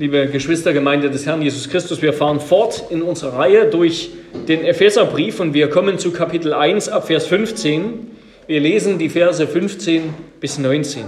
Liebe 0.00 0.28
Geschwistergemeinde 0.28 1.10
des 1.10 1.26
Herrn 1.26 1.42
Jesus 1.42 1.68
Christus, 1.68 2.00
wir 2.00 2.14
fahren 2.14 2.40
fort 2.40 2.84
in 2.88 3.02
unserer 3.02 3.38
Reihe 3.38 3.66
durch 3.66 4.08
den 4.48 4.64
Epheserbrief 4.64 5.40
und 5.40 5.52
wir 5.52 5.68
kommen 5.68 5.98
zu 5.98 6.10
Kapitel 6.10 6.54
1 6.54 6.88
ab 6.88 7.08
Vers 7.08 7.26
15. 7.26 8.10
Wir 8.46 8.60
lesen 8.60 8.98
die 8.98 9.10
Verse 9.10 9.46
15 9.46 10.14
bis 10.40 10.56
19. 10.56 11.04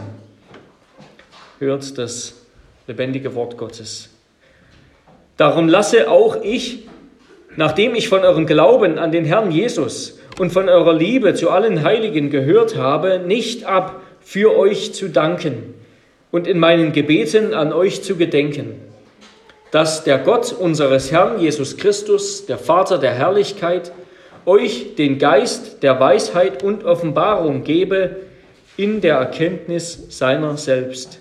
Hört 1.59 1.97
das 1.97 2.35
lebendige 2.87 3.35
Wort 3.35 3.57
Gottes. 3.57 4.11
Darum 5.39 5.69
lasse 5.69 6.11
auch 6.11 6.43
ich, 6.43 6.81
nachdem 7.57 7.95
ich 7.95 8.11
von 8.11 8.21
eurem 8.21 8.45
Glauben 8.45 8.99
an 8.99 9.11
den 9.11 9.25
Herrn 9.25 9.51
Jesus 9.51 10.19
und 10.39 10.53
von 10.53 10.69
eurer 10.69 10.93
Liebe 10.93 11.33
zu 11.33 11.49
allen 11.49 11.83
Heiligen 11.83 12.29
gehört 12.29 12.77
habe, 12.77 13.21
nicht 13.21 13.65
ab, 13.65 14.03
für 14.21 14.55
euch 14.55 14.93
zu 14.93 15.09
danken 15.09 15.81
und 16.33 16.49
in 16.49 16.59
meinen 16.59 16.93
Gebeten 16.93 17.55
an 17.55 17.73
euch 17.73 18.03
zu 18.03 18.17
gedenken, 18.17 18.81
dass 19.71 20.03
der 20.03 20.19
Gott 20.19 20.53
unseres 20.53 21.13
Herrn 21.13 21.39
Jesus 21.39 21.77
Christus, 21.77 22.47
der 22.47 22.59
Vater 22.59 22.99
der 22.99 23.13
Herrlichkeit, 23.13 23.93
euch 24.45 24.97
den 24.97 25.19
Geist 25.19 25.83
der 25.85 26.01
Weisheit 26.01 26.65
und 26.65 26.85
Offenbarung 26.85 27.63
gebe 27.63 28.17
in 28.77 29.01
der 29.01 29.17
Erkenntnis 29.17 30.07
seiner 30.09 30.57
selbst. 30.57 31.21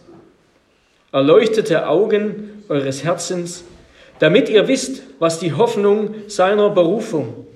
Erleuchtete 1.11 1.87
Augen 1.87 2.63
eures 2.69 3.03
Herzens, 3.03 3.65
damit 4.19 4.49
ihr 4.49 4.67
wisst, 4.67 5.03
was 5.19 5.39
die 5.39 5.53
Hoffnung 5.53 6.15
seiner 6.27 6.69
Berufung 6.69 7.47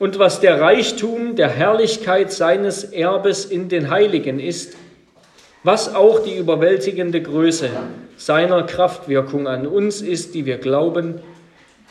und 0.00 0.18
was 0.18 0.40
der 0.40 0.60
Reichtum 0.60 1.36
der 1.36 1.48
Herrlichkeit 1.48 2.32
seines 2.32 2.82
Erbes 2.84 3.44
in 3.44 3.68
den 3.68 3.90
Heiligen 3.90 4.40
ist 4.40 4.76
was 5.64 5.94
auch 5.94 6.22
die 6.22 6.36
überwältigende 6.36 7.22
Größe 7.22 7.70
seiner 8.16 8.62
Kraftwirkung 8.64 9.48
an 9.48 9.66
uns 9.66 10.02
ist, 10.02 10.34
die 10.34 10.44
wir 10.44 10.58
glauben, 10.58 11.20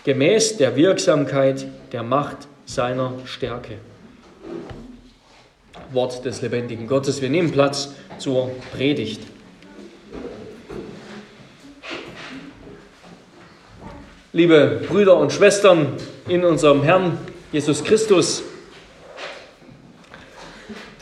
gemäß 0.06 0.58
der 0.58 0.76
Wirksamkeit 0.76 1.66
der 1.92 2.04
Macht 2.04 2.38
seiner 2.66 3.14
Stärke. 3.26 3.74
Wort 5.92 6.24
des 6.24 6.42
lebendigen 6.42 6.88
Gottes. 6.88 7.22
Wir 7.22 7.30
nehmen 7.30 7.52
Platz 7.52 7.94
zur 8.20 8.52
Predigt. 8.76 9.22
Liebe 14.32 14.82
Brüder 14.88 15.18
und 15.18 15.32
Schwestern 15.32 15.94
in 16.28 16.44
unserem 16.44 16.84
Herrn 16.84 17.18
Jesus 17.52 17.84
Christus, 17.84 18.44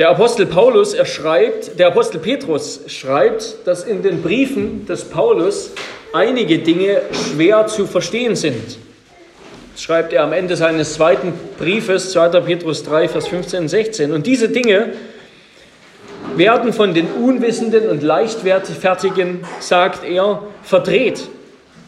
der 0.02 0.10
Apostel 0.10 0.48
Paulus, 0.48 0.96
er 0.96 1.06
schreibt, 1.06 1.78
der 1.78 1.90
Apostel 1.90 2.18
Petrus 2.18 2.80
schreibt, 2.88 3.58
dass 3.66 3.84
in 3.84 4.02
den 4.02 4.24
Briefen 4.24 4.88
des 4.88 5.04
Paulus 5.04 5.74
einige 6.12 6.58
Dinge 6.58 7.04
schwer 7.12 7.68
zu 7.68 7.86
verstehen 7.86 8.36
sind. 8.36 8.80
Das 9.74 9.84
schreibt 9.84 10.12
er 10.12 10.24
am 10.24 10.34
Ende 10.34 10.56
seines 10.56 10.96
zweiten 10.96 11.34
Briefes, 11.60 12.14
2. 12.14 12.30
Petrus 12.42 12.82
3, 12.82 13.10
Vers 13.10 13.28
15 13.28 13.60
und 13.62 13.68
16. 13.68 14.12
Und 14.12 14.26
diese 14.26 14.50
Dinge 14.50 14.94
werden 16.36 16.74
von 16.74 16.96
den 16.96 17.06
Unwissenden 17.06 17.88
und 17.88 18.02
Leichtfertigen, 18.02 19.42
sagt 19.60 20.04
er, 20.04 20.42
verdreht, 20.64 21.30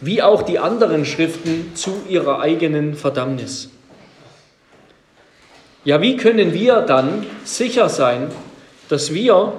wie 0.02 0.22
auch 0.22 0.44
die 0.44 0.59
anderen 0.59 1.05
Schriften 1.05 1.72
zu 1.73 2.03
ihrer 2.08 2.42
eigenen 2.42 2.94
Verdammnis. 2.94 3.73
Ja, 5.86 6.02
wie 6.02 6.16
können 6.16 6.53
wir 6.53 6.81
dann 6.81 7.26
sicher 7.44 7.89
sein, 7.89 8.30
dass 8.88 9.14
wir 9.14 9.53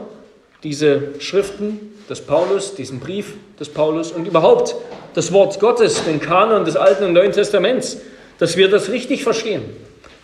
diese 0.62 1.08
Schriften 1.18 1.92
des 2.08 2.22
Paulus, 2.22 2.74
diesen 2.74 2.98
Brief 2.98 3.34
des 3.60 3.68
Paulus 3.68 4.10
und 4.10 4.26
überhaupt 4.26 4.74
das 5.12 5.32
Wort 5.32 5.60
Gottes, 5.60 6.04
den 6.04 6.20
Kanon 6.20 6.64
des 6.64 6.76
Alten 6.76 7.04
und 7.04 7.12
Neuen 7.12 7.32
Testaments, 7.32 7.98
dass 8.38 8.56
wir 8.56 8.70
das 8.70 8.90
richtig 8.90 9.22
verstehen, 9.22 9.62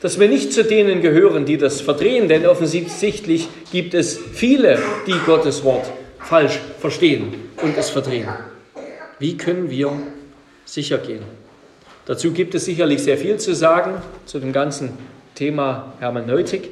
dass 0.00 0.18
wir 0.18 0.28
nicht 0.28 0.54
zu 0.54 0.64
denen 0.64 1.02
gehören, 1.02 1.44
die 1.44 1.58
das 1.58 1.82
verdrehen, 1.82 2.28
denn 2.28 2.46
offensichtlich 2.46 3.48
gibt 3.70 3.92
es 3.92 4.18
viele, 4.32 4.78
die 5.06 5.18
Gottes 5.26 5.62
Wort 5.64 5.84
falsch 6.18 6.60
verstehen 6.78 7.34
und 7.62 7.76
es 7.76 7.90
verdrehen. 7.90 8.28
Wie 9.18 9.36
können 9.36 9.68
wir 9.68 9.92
sicher 10.64 10.96
gehen? 10.96 11.22
Dazu 12.06 12.32
gibt 12.32 12.54
es 12.54 12.64
sicherlich 12.64 13.02
sehr 13.02 13.18
viel 13.18 13.36
zu 13.36 13.54
sagen 13.54 14.02
zu 14.24 14.38
dem 14.38 14.52
ganzen 14.52 14.92
Thema 15.40 15.94
Hermeneutik, 16.00 16.68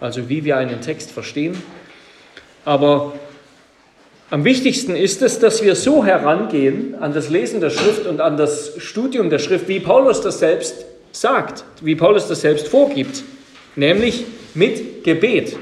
also 0.00 0.28
wie 0.28 0.44
wir 0.44 0.56
einen 0.56 0.80
Text 0.80 1.12
verstehen. 1.12 1.56
Aber 2.64 3.12
am 4.28 4.44
wichtigsten 4.44 4.96
ist 4.96 5.22
es, 5.22 5.38
dass 5.38 5.62
wir 5.62 5.76
so 5.76 6.04
herangehen 6.04 6.96
an 6.96 7.14
das 7.14 7.28
Lesen 7.28 7.60
der 7.60 7.70
Schrift 7.70 8.06
und 8.06 8.20
an 8.20 8.36
das 8.36 8.72
Studium 8.78 9.30
der 9.30 9.38
Schrift, 9.38 9.68
wie 9.68 9.78
Paulus 9.78 10.20
das 10.20 10.40
selbst 10.40 10.84
sagt, 11.12 11.62
wie 11.80 11.94
Paulus 11.94 12.26
das 12.26 12.40
selbst 12.40 12.66
vorgibt, 12.66 13.22
nämlich 13.76 14.24
mit 14.52 15.04
Gebet. 15.04 15.56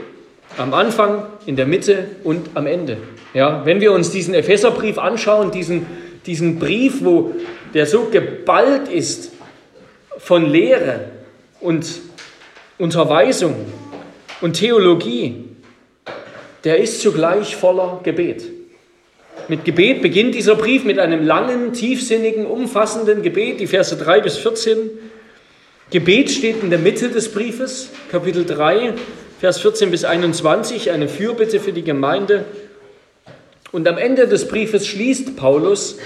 Am 0.56 0.72
Anfang, 0.72 1.25
in 1.45 1.56
der 1.56 1.66
Mitte 1.66 2.06
und 2.25 2.49
am 2.55 2.66
Ende. 2.66 2.97
Ja, 3.34 3.66
wenn 3.66 3.83
wir 3.83 3.93
uns 3.93 4.12
diesen 4.12 4.33
Epheserbrief 4.33 4.97
anschauen, 4.97 5.50
diesen, 5.50 5.84
diesen 6.25 6.59
Brief, 6.59 7.05
wo 7.05 7.34
der 7.75 7.84
so 7.84 8.06
geballt 8.06 8.89
ist 8.89 9.33
von 10.16 10.47
Lehre 10.47 11.11
und 11.61 11.84
Unterweisung 12.78 13.54
und 14.42 14.53
Theologie, 14.54 15.44
der 16.64 16.78
ist 16.78 17.00
zugleich 17.00 17.56
voller 17.56 18.00
Gebet. 18.03 18.44
Mit 19.48 19.64
Gebet 19.64 20.03
beginnt 20.03 20.34
dieser 20.34 20.56
Brief 20.56 20.84
mit 20.84 20.98
einem 20.98 21.25
langen, 21.25 21.72
tiefsinnigen, 21.72 22.44
umfassenden 22.44 23.22
Gebet, 23.22 23.60
die 23.60 23.66
Verse 23.66 23.97
3 23.97 24.20
bis 24.20 24.36
14. 24.36 24.91
Gebet 25.91 26.31
steht 26.31 26.62
in 26.62 26.69
der 26.69 26.78
Mitte 26.78 27.09
des 27.09 27.32
Briefes, 27.32 27.91
Kapitel 28.10 28.44
3, 28.44 28.92
Vers 29.41 29.60
14 29.60 29.91
bis 29.91 30.04
21, 30.04 30.91
eine 30.91 31.09
Fürbitte 31.09 31.60
für 31.60 31.72
die 31.72 31.84
Gemeinde. 31.84 32.44
Und 33.72 33.88
am 33.88 33.97
Ende 33.97 34.28
des 34.28 34.48
Briefes 34.48 34.86
schließt 34.86 35.36
Paulus 35.36 35.97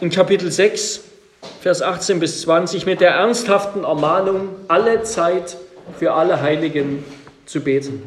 in 0.00 0.10
Kapitel 0.10 0.50
6 0.50 1.13
Vers 1.60 1.82
18 1.82 2.20
bis 2.20 2.42
20, 2.42 2.86
mit 2.86 3.00
der 3.00 3.10
ernsthaften 3.10 3.84
Ermahnung, 3.84 4.48
alle 4.68 5.02
Zeit 5.02 5.56
für 5.98 6.12
alle 6.12 6.40
Heiligen 6.40 7.04
zu 7.46 7.60
beten. 7.60 8.02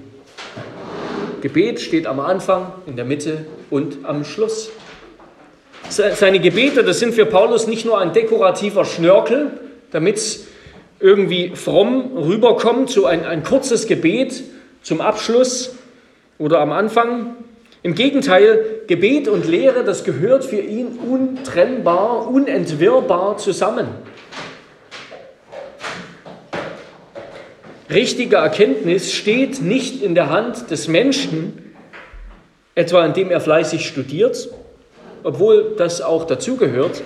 Gebet 1.42 1.80
steht 1.80 2.08
am 2.08 2.20
Anfang, 2.20 2.72
in 2.86 2.96
der 2.96 3.06
Mitte 3.06 3.46
und 3.70 4.06
am 4.06 4.26
Schluss. 4.26 4.70
Seine 5.90 6.40
Gebete, 6.40 6.84
das 6.84 7.00
sind 7.00 7.14
für 7.14 7.26
Paulus 7.26 7.68
nicht 7.68 7.86
nur 7.86 8.00
ein 8.00 8.12
dekorativer 8.12 8.84
Schnörkel, 8.84 9.52
damit 9.92 10.18
es 10.18 10.48
irgendwie 11.00 11.56
fromm 11.56 12.18
rüberkommt, 12.18 12.90
so 12.90 13.06
ein, 13.06 13.26
ein 13.26 13.44
kurzes 13.44 13.88
Gebet 13.88 14.44
zum 14.82 15.00
Abschluss 15.00 15.76
oder 16.38 16.60
am 16.60 16.72
Anfang, 16.72 17.36
im 17.88 17.96
Gegenteil, 17.96 18.82
Gebet 18.88 19.30
und 19.30 19.48
Lehre, 19.48 19.86
das 19.86 20.04
gehört 20.04 20.44
für 20.44 20.60
ihn 20.60 21.00
untrennbar, 21.10 22.28
unentwirrbar 22.28 23.38
zusammen. 23.38 23.88
Richtige 27.90 28.36
Erkenntnis 28.36 29.14
steht 29.14 29.62
nicht 29.62 30.04
in 30.04 30.16
der 30.16 30.30
Hand 30.30 30.70
des 30.70 30.90
Menschen, 30.90 31.74
etwa 32.76 33.06
indem 33.06 33.32
er 33.32 33.40
fleißig 33.40 33.88
studiert, 33.88 34.50
obwohl 35.24 35.76
das 35.78 36.02
auch 36.02 36.26
dazugehört, 36.26 37.02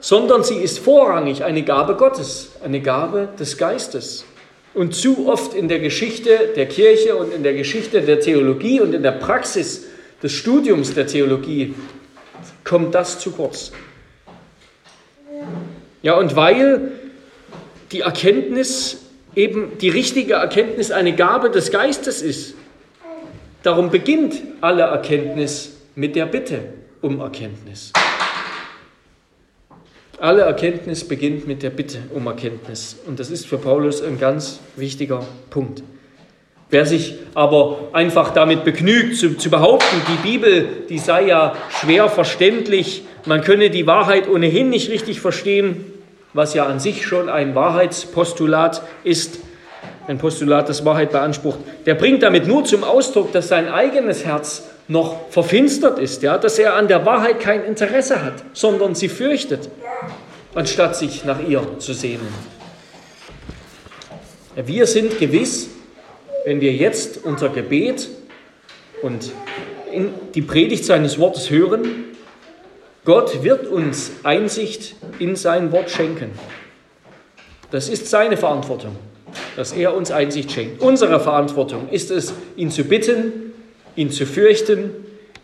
sondern 0.00 0.44
sie 0.44 0.56
ist 0.56 0.80
vorrangig 0.80 1.44
eine 1.44 1.62
Gabe 1.62 1.94
Gottes, 1.94 2.50
eine 2.62 2.82
Gabe 2.82 3.30
des 3.40 3.56
Geistes. 3.56 4.26
Und 4.74 4.94
zu 4.94 5.28
oft 5.28 5.54
in 5.54 5.68
der 5.68 5.78
Geschichte 5.78 6.50
der 6.54 6.66
Kirche 6.66 7.16
und 7.16 7.32
in 7.32 7.42
der 7.42 7.54
Geschichte 7.54 8.02
der 8.02 8.20
Theologie 8.20 8.82
und 8.82 8.94
in 8.94 9.02
der 9.02 9.12
Praxis 9.12 9.86
des 10.24 10.32
Studiums 10.32 10.94
der 10.94 11.06
Theologie 11.06 11.74
kommt 12.64 12.94
das 12.94 13.18
zu 13.18 13.30
kurz. 13.30 13.72
Ja, 16.02 16.14
und 16.14 16.34
weil 16.34 16.92
die 17.92 18.00
Erkenntnis 18.00 19.02
eben 19.36 19.76
die 19.78 19.90
richtige 19.90 20.34
Erkenntnis 20.34 20.90
eine 20.90 21.14
Gabe 21.14 21.50
des 21.50 21.70
Geistes 21.70 22.22
ist, 22.22 22.54
darum 23.62 23.90
beginnt 23.90 24.36
alle 24.62 24.84
Erkenntnis 24.84 25.76
mit 25.94 26.16
der 26.16 26.24
Bitte 26.24 26.72
um 27.02 27.20
Erkenntnis. 27.20 27.92
Alle 30.18 30.42
Erkenntnis 30.42 31.06
beginnt 31.06 31.46
mit 31.46 31.62
der 31.62 31.68
Bitte 31.68 31.98
um 32.14 32.26
Erkenntnis. 32.26 32.96
Und 33.06 33.20
das 33.20 33.30
ist 33.30 33.46
für 33.46 33.58
Paulus 33.58 34.00
ein 34.00 34.18
ganz 34.18 34.60
wichtiger 34.76 35.26
Punkt. 35.50 35.82
Wer 36.74 36.86
sich 36.86 37.14
aber 37.34 37.90
einfach 37.92 38.32
damit 38.34 38.64
begnügt, 38.64 39.16
zu, 39.16 39.36
zu, 39.36 39.48
behaupten, 39.48 39.94
die 40.08 40.28
Bibel, 40.28 40.66
die 40.88 40.98
sei 40.98 41.26
ja 41.26 41.54
schwer 41.70 42.08
verständlich, 42.08 43.04
man 43.26 43.42
könne 43.42 43.70
die 43.70 43.86
Wahrheit 43.86 44.28
ohnehin 44.28 44.70
nicht 44.70 44.90
richtig 44.90 45.20
verstehen, 45.20 45.84
was 46.32 46.52
ja 46.52 46.66
an 46.66 46.80
sich 46.80 47.06
schon 47.06 47.28
ein 47.28 47.54
Wahrheitspostulat 47.54 48.82
ist, 49.04 49.38
ein 50.08 50.18
Postulat, 50.18 50.68
das 50.68 50.84
Wahrheit 50.84 51.12
beansprucht, 51.12 51.60
der 51.86 51.94
bringt 51.94 52.24
damit 52.24 52.48
nur 52.48 52.64
zum 52.64 52.82
Ausdruck, 52.82 53.30
dass 53.30 53.46
sein 53.46 53.68
eigenes 53.68 54.24
Herz 54.24 54.64
noch 54.88 55.30
verfinstert 55.30 56.00
ist, 56.00 56.24
ja, 56.24 56.38
dass 56.38 56.58
er 56.58 56.74
an 56.74 56.88
der 56.88 57.06
Wahrheit 57.06 57.38
kein 57.38 57.62
Interesse 57.62 58.20
hat, 58.20 58.34
sondern 58.52 58.96
sie 58.96 59.08
fürchtet, 59.08 59.70
anstatt 60.56 60.96
sich 60.96 61.24
nach 61.24 61.38
ihr 61.38 61.62
zu 61.78 61.92
sehnen. 61.92 62.26
Wir 64.56 64.88
sind 64.88 65.20
gewiss, 65.20 65.68
wenn 66.44 66.60
wir 66.60 66.72
jetzt 66.72 67.24
unser 67.24 67.48
Gebet 67.48 68.08
und 69.02 69.32
die 70.34 70.42
Predigt 70.42 70.84
seines 70.84 71.18
Wortes 71.18 71.50
hören, 71.50 72.04
Gott 73.04 73.42
wird 73.42 73.66
uns 73.66 74.12
Einsicht 74.22 74.96
in 75.18 75.36
sein 75.36 75.72
Wort 75.72 75.90
schenken. 75.90 76.30
Das 77.70 77.88
ist 77.88 78.08
seine 78.08 78.36
Verantwortung, 78.36 78.96
dass 79.56 79.72
er 79.72 79.94
uns 79.94 80.10
Einsicht 80.10 80.52
schenkt. 80.52 80.80
Unsere 80.80 81.20
Verantwortung 81.20 81.88
ist 81.90 82.10
es, 82.10 82.32
ihn 82.56 82.70
zu 82.70 82.84
bitten, 82.84 83.52
ihn 83.96 84.10
zu 84.10 84.26
fürchten, 84.26 84.90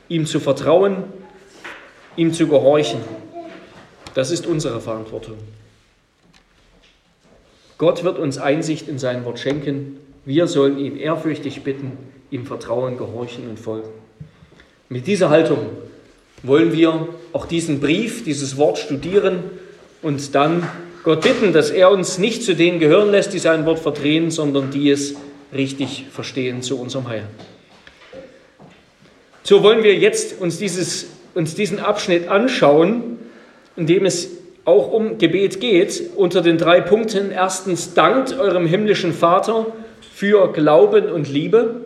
ihm 0.08 0.26
zu 0.26 0.41
vertrauen, 0.41 1.05
ihm 2.17 2.32
zu 2.32 2.47
gehorchen. 2.47 3.00
Das 4.14 4.31
ist 4.31 4.47
unsere 4.47 4.81
Verantwortung. 4.81 5.37
Gott 7.79 8.05
wird 8.05 8.19
uns 8.19 8.38
Einsicht 8.38 8.88
in 8.88 8.99
sein 8.99 9.25
Wort 9.25 9.38
schenken. 9.38 9.99
Wir 10.25 10.47
sollen 10.47 10.79
ihn 10.79 10.99
ehrfürchtig 10.99 11.63
bitten, 11.63 11.93
ihm 12.31 12.45
vertrauen, 12.45 12.99
gehorchen 12.99 13.49
und 13.49 13.59
folgen. 13.59 13.89
Mit 14.89 15.07
dieser 15.07 15.31
Haltung 15.31 15.59
wollen 16.43 16.73
wir 16.73 17.09
auch 17.33 17.47
diesen 17.47 17.81
Brief, 17.81 18.25
dieses 18.25 18.57
Wort 18.57 18.79
studieren 18.79 19.41
und 20.03 20.35
dann 20.35 20.69
Gott 21.05 21.23
bitten, 21.23 21.53
dass 21.53 21.71
er 21.71 21.91
uns 21.91 22.19
nicht 22.19 22.43
zu 22.43 22.55
denen 22.55 22.79
gehören 22.81 23.11
lässt, 23.11 23.33
die 23.33 23.39
sein 23.39 23.65
Wort 23.65 23.79
verdrehen, 23.79 24.31
sondern 24.31 24.71
die 24.71 24.91
es 24.91 25.15
richtig 25.55 26.07
verstehen 26.11 26.61
zu 26.61 26.79
unserem 26.79 27.09
Heil. 27.09 27.27
So 29.43 29.63
wollen 29.63 29.83
wir 29.83 29.95
jetzt 29.95 30.41
uns, 30.41 30.59
dieses, 30.59 31.07
uns 31.35 31.55
diesen 31.55 31.79
Abschnitt 31.79 32.29
anschauen, 32.29 33.19
in 33.77 33.87
dem 33.87 34.05
es 34.05 34.29
auch 34.67 34.93
um 34.93 35.17
Gebet 35.17 35.61
geht, 35.61 36.03
unter 36.15 36.43
den 36.43 36.59
drei 36.59 36.83
Punkten. 36.83 37.31
Erstens, 37.31 37.95
dankt 37.95 38.39
eurem 38.39 38.67
himmlischen 38.67 39.15
Vater 39.15 39.67
für 40.21 40.53
Glauben 40.53 41.07
und 41.11 41.31
Liebe. 41.31 41.77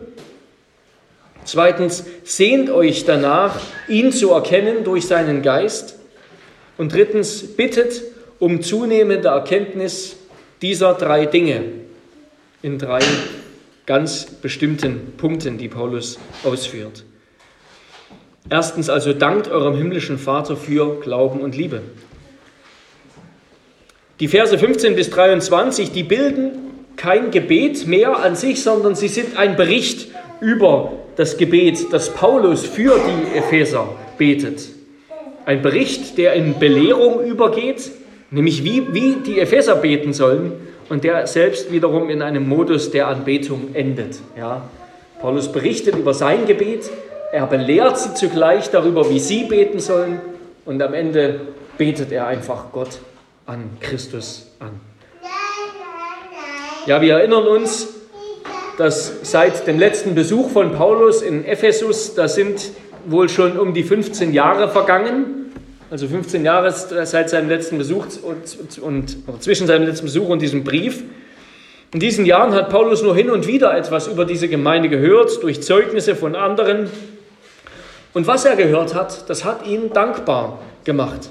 Zweitens, 1.45 2.03
sehnt 2.25 2.69
euch 2.69 3.05
danach, 3.05 3.61
ihn 3.87 4.11
zu 4.11 4.31
erkennen 4.31 4.83
durch 4.83 5.07
seinen 5.07 5.41
Geist. 5.41 5.97
Und 6.77 6.91
drittens, 6.91 7.55
bittet 7.55 8.01
um 8.39 8.61
zunehmende 8.61 9.29
Erkenntnis 9.29 10.17
dieser 10.61 10.95
drei 10.95 11.27
Dinge 11.27 11.63
in 12.61 12.77
drei 12.77 12.99
ganz 13.85 14.25
bestimmten 14.25 15.13
Punkten, 15.15 15.57
die 15.57 15.69
Paulus 15.69 16.19
ausführt. 16.43 17.05
Erstens 18.49 18.89
also 18.89 19.13
dankt 19.13 19.47
eurem 19.47 19.77
himmlischen 19.77 20.17
Vater 20.17 20.57
für 20.57 20.99
Glauben 20.99 21.39
und 21.39 21.55
Liebe. 21.55 21.83
Die 24.19 24.27
Verse 24.27 24.57
15 24.57 24.93
bis 24.93 25.09
23, 25.09 25.93
die 25.93 26.03
bilden 26.03 26.64
kein 26.97 27.31
Gebet 27.31 27.87
mehr 27.87 28.19
an 28.19 28.35
sich, 28.35 28.63
sondern 28.63 28.95
sie 28.95 29.07
sind 29.07 29.37
ein 29.37 29.55
Bericht 29.55 30.09
über 30.41 30.93
das 31.15 31.37
Gebet, 31.37 31.87
das 31.91 32.09
Paulus 32.09 32.65
für 32.65 32.99
die 32.99 33.37
Epheser 33.37 33.89
betet. 34.17 34.69
Ein 35.45 35.61
Bericht, 35.61 36.17
der 36.17 36.33
in 36.33 36.57
Belehrung 36.59 37.23
übergeht, 37.23 37.91
nämlich 38.31 38.63
wie, 38.63 38.93
wie 38.93 39.15
die 39.25 39.39
Epheser 39.39 39.75
beten 39.75 40.13
sollen 40.13 40.53
und 40.89 41.03
der 41.03 41.27
selbst 41.27 41.71
wiederum 41.71 42.09
in 42.09 42.21
einem 42.21 42.47
Modus 42.47 42.91
der 42.91 43.07
Anbetung 43.07 43.69
endet. 43.73 44.19
Ja. 44.37 44.69
Paulus 45.21 45.51
berichtet 45.51 45.95
über 45.95 46.13
sein 46.13 46.45
Gebet, 46.45 46.89
er 47.31 47.47
belehrt 47.47 47.97
sie 47.99 48.13
zugleich 48.13 48.69
darüber, 48.69 49.09
wie 49.09 49.19
sie 49.19 49.43
beten 49.43 49.79
sollen 49.79 50.19
und 50.65 50.81
am 50.81 50.93
Ende 50.93 51.41
betet 51.77 52.11
er 52.11 52.27
einfach 52.27 52.71
Gott 52.71 52.99
an, 53.45 53.77
Christus 53.79 54.51
an. 54.59 54.79
Ja, 56.85 57.01
wir 57.01 57.15
erinnern 57.15 57.47
uns, 57.47 57.95
dass 58.77 59.11
seit 59.23 59.65
dem 59.65 59.79
letzten 59.79 60.13
Besuch 60.13 60.51
von 60.51 60.73
Paulus 60.73 61.23
in 61.23 61.43
Ephesus, 61.43 62.13
da 62.13 62.27
sind 62.27 62.61
wohl 63.07 63.27
schon 63.27 63.57
um 63.57 63.73
die 63.73 63.81
15 63.81 64.33
Jahre 64.33 64.69
vergangen, 64.69 65.51
also 65.89 66.07
15 66.07 66.45
Jahre 66.45 66.71
seit 66.71 67.31
seinem 67.31 67.49
letzten 67.49 67.79
Besuch 67.79 68.05
und, 68.21 68.79
und 68.81 69.17
zwischen 69.43 69.65
seinem 69.65 69.87
letzten 69.87 70.05
Besuch 70.05 70.29
und 70.29 70.43
diesem 70.43 70.63
Brief. 70.63 71.01
In 71.91 71.99
diesen 71.99 72.23
Jahren 72.23 72.53
hat 72.53 72.69
Paulus 72.69 73.01
nur 73.01 73.15
hin 73.15 73.31
und 73.31 73.47
wieder 73.47 73.75
etwas 73.75 74.07
über 74.07 74.23
diese 74.23 74.47
Gemeinde 74.47 74.87
gehört, 74.87 75.41
durch 75.41 75.63
Zeugnisse 75.63 76.15
von 76.15 76.35
anderen. 76.35 76.91
Und 78.13 78.27
was 78.27 78.45
er 78.45 78.55
gehört 78.55 78.93
hat, 78.93 79.27
das 79.27 79.43
hat 79.43 79.65
ihn 79.65 79.91
dankbar 79.91 80.59
gemacht. 80.83 81.29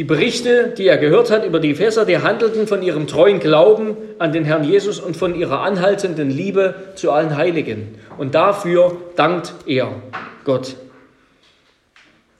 Die 0.00 0.04
Berichte, 0.04 0.72
die 0.78 0.86
er 0.88 0.96
gehört 0.96 1.30
hat 1.30 1.44
über 1.44 1.60
die 1.60 1.72
Epheser, 1.72 2.06
die 2.06 2.16
handelten 2.16 2.66
von 2.66 2.82
ihrem 2.82 3.06
treuen 3.06 3.38
Glauben 3.38 3.98
an 4.18 4.32
den 4.32 4.46
Herrn 4.46 4.64
Jesus 4.64 4.98
und 4.98 5.14
von 5.14 5.34
ihrer 5.34 5.60
anhaltenden 5.60 6.30
Liebe 6.30 6.74
zu 6.94 7.12
allen 7.12 7.36
Heiligen. 7.36 7.98
Und 8.16 8.34
dafür 8.34 8.96
dankt 9.14 9.52
er 9.66 9.92
Gott. 10.46 10.76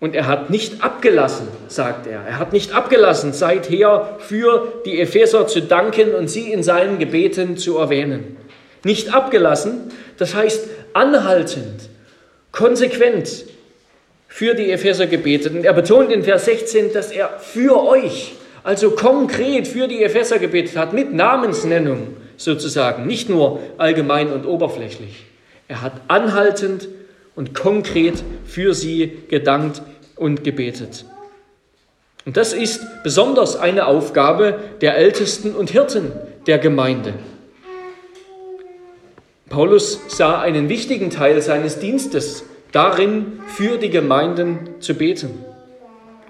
Und 0.01 0.15
er 0.15 0.27
hat 0.27 0.49
nicht 0.49 0.83
abgelassen, 0.83 1.49
sagt 1.69 2.07
er. 2.07 2.23
Er 2.23 2.39
hat 2.39 2.55
nicht 2.55 2.75
abgelassen, 2.75 3.35
seither 3.35 4.17
für 4.21 4.81
die 4.87 4.99
Epheser 4.99 5.47
zu 5.47 5.61
danken 5.61 6.15
und 6.15 6.31
sie 6.31 6.51
in 6.51 6.63
seinen 6.63 6.99
Gebeten 6.99 7.59
zu 7.59 7.77
erwähnen. 7.77 8.39
Nicht 8.85 9.13
abgelassen, 9.13 9.91
das 10.17 10.35
heißt 10.35 10.67
anhaltend, 10.95 11.91
konsequent, 12.53 13.45
für 14.32 14.55
die 14.55 14.71
Epheser 14.71 15.09
gebetet. 15.09 15.55
Und 15.55 15.65
er 15.65 15.75
betont 15.75 16.11
in 16.11 16.23
Vers 16.23 16.44
16, 16.47 16.93
dass 16.94 17.11
er 17.11 17.41
für 17.41 17.82
euch, 17.82 18.37
also 18.62 18.93
konkret 18.93 19.67
für 19.67 19.88
die 19.88 20.03
Epheser 20.03 20.38
gebetet 20.38 20.77
hat, 20.77 20.93
mit 20.94 21.12
Namensnennung 21.12 22.17
sozusagen, 22.37 23.06
nicht 23.06 23.29
nur 23.29 23.59
allgemein 23.77 24.32
und 24.32 24.47
oberflächlich. 24.47 25.25
Er 25.69 25.82
hat 25.82 25.94
anhaltend 26.09 26.88
und 27.35 27.55
konkret 27.55 28.23
für 28.47 28.73
sie 28.73 29.19
gedankt 29.29 29.82
und 30.15 30.44
gebetet. 30.44 31.05
Und 32.25 32.37
das 32.37 32.53
ist 32.53 32.81
besonders 33.03 33.56
eine 33.56 33.87
Aufgabe 33.87 34.59
der 34.81 34.97
Ältesten 34.97 35.56
und 35.56 35.71
Hirten 35.71 36.12
der 36.47 36.59
Gemeinde. 36.59 37.15
Paulus 39.49 40.00
sah 40.06 40.41
einen 40.41 40.69
wichtigen 40.69 41.10
Teil 41.10 41.43
seines 41.43 41.81
Dienstes 41.81 42.44
darin, 42.72 43.41
für 43.46 43.79
die 43.79 43.91
Gemeinden 43.91 44.81
zu 44.81 44.94
beten. 44.94 45.44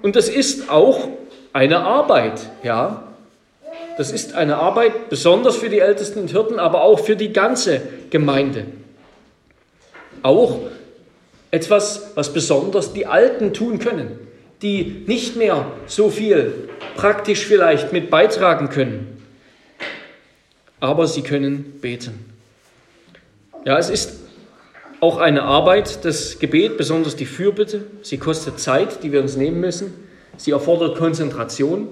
Und 0.03 0.17
das 0.17 0.29
ist 0.29 0.71
auch 0.71 1.09
eine 1.53 1.81
Arbeit, 1.81 2.41
ja. 2.63 3.05
Das 3.97 4.13
ist 4.13 4.35
eine 4.35 4.57
Arbeit 4.57 5.11
besonders 5.11 5.57
für 5.57 5.69
die 5.69 5.81
Ältesten 5.81 6.21
und 6.21 6.31
Hirten, 6.31 6.59
aber 6.59 6.83
auch 6.83 7.01
für 7.01 7.17
die 7.17 7.33
ganze 7.33 7.83
Gemeinde. 8.09 8.65
Auch 10.23 10.61
etwas, 11.51 12.13
was 12.15 12.33
besonders 12.33 12.93
die 12.93 13.07
Alten 13.07 13.53
tun 13.53 13.79
können, 13.79 14.19
die 14.63 15.05
nicht 15.07 15.37
mehr 15.37 15.67
so 15.87 16.11
viel 16.11 16.69
praktisch 16.97 17.47
vielleicht 17.47 17.93
mit 17.93 18.11
beitragen 18.11 18.69
können, 18.71 19.23
aber 20.79 21.07
sie 21.07 21.23
können 21.23 21.79
beten. 21.81 22.33
Ja, 23.65 23.79
es 23.79 23.91
ist 23.91 24.21
auch 25.01 25.19
eine 25.19 25.43
Arbeit, 25.43 26.05
das 26.05 26.39
Gebet, 26.39 26.77
besonders 26.77 27.17
die 27.17 27.27
Fürbitte. 27.27 27.85
Sie 28.03 28.19
kostet 28.19 28.61
Zeit, 28.61 29.03
die 29.03 29.13
wir 29.13 29.23
uns 29.23 29.37
nehmen 29.37 29.61
müssen. 29.61 29.93
Sie 30.37 30.51
erfordert 30.51 30.99
Konzentration. 30.99 31.89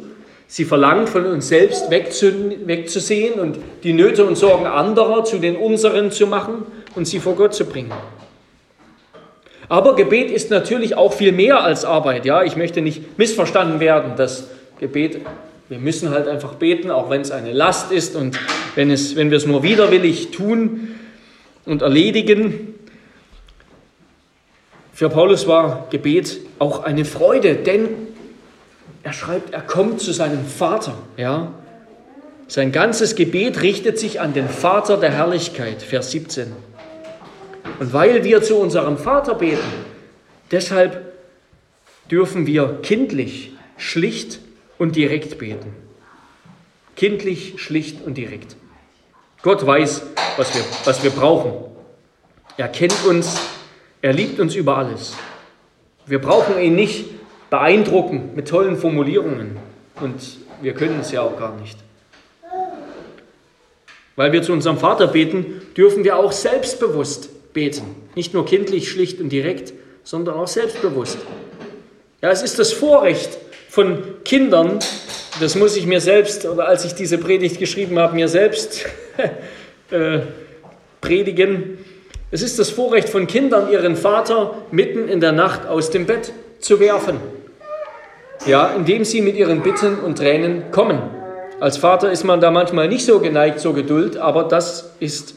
Sie 0.47 0.65
verlangt 0.65 1.09
von 1.09 1.27
uns 1.27 1.49
selbst 1.49 1.91
wegzusehen 1.91 3.39
und 3.39 3.59
die 3.83 3.93
Nöte 3.93 4.25
und 4.25 4.37
Sorgen 4.37 4.67
anderer 4.67 5.25
zu 5.25 5.39
den 5.39 5.57
unseren 5.57 6.11
zu 6.11 6.27
machen 6.27 6.65
und 6.95 7.07
sie 7.07 7.21
vor 7.21 7.35
Gott 7.35 7.55
zu 7.55 7.67
bringen. 7.67 7.93
Aber 9.69 9.95
Gebet 9.95 10.31
ist 10.31 10.51
natürlich 10.51 10.97
auch 10.97 11.13
viel 11.13 11.33
mehr 11.33 11.63
als 11.63 11.85
Arbeit. 11.85 12.25
Ja, 12.25 12.43
ich 12.43 12.57
möchte 12.57 12.81
nicht 12.81 13.19
missverstanden 13.19 13.81
werden, 13.81 14.17
dass 14.17 14.49
Gebet, 14.81 15.21
wir 15.69 15.79
müssen 15.79 16.11
halt 16.11 16.27
einfach 16.27 16.55
beten, 16.55 16.91
auch 16.91 17.11
wenn 17.11 17.21
es 17.21 17.31
eine 17.31 17.53
Last 17.53 17.93
ist 17.93 18.17
und 18.17 18.39
wenn, 18.75 18.91
es, 18.91 19.17
wenn 19.17 19.31
wir 19.31 19.37
es 19.37 19.47
nur 19.47 19.63
widerwillig 19.63 20.31
tun 20.31 20.95
und 21.67 21.83
erledigen. 21.83 22.75
Für 24.99 25.09
Paulus 25.09 25.47
war 25.47 25.87
Gebet 25.91 26.41
auch 26.59 26.83
eine 26.83 27.05
Freude, 27.05 27.55
denn 27.55 27.89
er 29.05 29.13
schreibt, 29.13 29.55
er 29.55 29.61
kommt 29.61 30.01
zu 30.01 30.13
seinem 30.13 30.45
Vater. 30.45 30.93
Ja? 31.17 31.53
Sein 32.49 32.73
ganzes 32.73 33.15
Gebet 33.15 33.63
richtet 33.63 34.01
sich 34.01 34.21
an 34.21 34.35
den 34.35 34.49
Vater 34.49 34.97
der 34.97 35.13
Herrlichkeit, 35.13 35.83
Vers 35.83 36.11
17. 36.11 36.53
Und 37.79 37.93
weil 37.93 38.25
wir 38.25 38.43
zu 38.43 38.57
unserem 38.57 38.99
Vater 38.99 39.37
beten, 39.37 39.63
deshalb 40.51 41.13
dürfen 42.11 42.49
wir 42.49 42.81
kindlich, 42.83 43.53
schlicht 43.77 44.41
und 44.79 44.97
direkt 44.97 45.39
beten. 45.39 45.77
Kindlich, 46.97 47.63
schlicht 47.63 48.05
und 48.05 48.15
direkt. 48.15 48.57
Gott 49.43 49.65
weiß, 49.65 50.03
was 50.37 50.57
wir, 50.57 50.63
was 50.85 51.05
wir 51.05 51.11
brauchen. 51.11 51.53
Er 52.57 52.67
kennt 52.67 53.07
uns, 53.07 53.58
er 54.03 54.13
liebt 54.13 54.41
uns 54.41 54.55
über 54.55 54.77
alles. 54.79 55.17
Wir 56.07 56.21
brauchen 56.21 56.59
ihn 56.59 56.75
nicht 56.75 57.07
beeindrucken 57.51 58.31
mit 58.35 58.49
tollen 58.49 58.77
Formulierungen 58.77 59.57
und 60.01 60.15
wir 60.63 60.75
können 60.75 61.01
es 61.01 61.13
ja 61.13 61.23
auch 61.23 61.39
gar 61.39 61.57
nicht. 61.57 61.79
Weil 64.17 64.33
wir 64.33 64.43
zu 64.43 64.53
unserem 64.53 64.79
Vater 64.79 65.07
beten, 65.07 65.63
dürfen 65.77 66.03
wir 66.05 66.17
auch 66.17 66.33
selbstbewusst 66.33 67.53
beten. 67.53 67.95
Nicht 68.15 68.35
nur 68.35 68.45
kindlich, 68.47 68.91
schlicht 68.91 69.21
und 69.21 69.29
direkt, 69.29 69.73
sondern 70.03 70.37
auch 70.37 70.49
selbstbewusst. 70.49 71.19
Ja, 72.21 72.31
es 72.31 72.43
ist 72.43 72.59
das 72.59 72.73
Vorrecht 72.73 73.39
von 73.69 74.03
Kindern, 74.25 74.81
das 75.41 75.55
muss 75.55 75.77
ich 75.77 75.87
mir 75.87 76.01
selbst, 76.01 76.47
oder 76.47 76.67
als 76.67 76.85
ich 76.85 76.95
diese 76.95 77.19
Predigt 77.19 77.59
geschrieben 77.59 77.99
habe, 77.99 78.17
mir 78.17 78.27
selbst 78.27 78.87
äh, 79.91 80.21
predigen. 81.01 81.79
Es 82.31 82.43
ist 82.43 82.59
das 82.59 82.69
Vorrecht 82.69 83.09
von 83.09 83.27
Kindern, 83.27 83.73
ihren 83.73 83.97
Vater 83.97 84.59
mitten 84.71 85.09
in 85.09 85.21
der 85.21 85.33
Nacht 85.33 85.67
aus 85.67 85.91
dem 85.91 86.05
Bett 86.05 86.33
zu 86.61 86.79
werfen. 86.79 87.17
Ja, 88.45 88.69
indem 88.69 89.05
sie 89.05 89.23
mit 89.23 89.37
ihren 89.37 89.63
Bitten 89.63 89.99
und 89.99 90.19
Tränen 90.19 90.71
kommen. 90.71 91.01
Als 91.59 91.79
Vater 91.79 92.13
ist 92.13 92.25
man 92.25 92.41
da 92.41 92.51
manchmal 92.51 92.89
nicht 92.89 93.05
so 93.05 93.19
geneigt 93.21 93.61
zur 93.61 93.75
Geduld, 93.75 94.19
aber 94.19 94.45
das 94.45 94.93
ist 95.01 95.37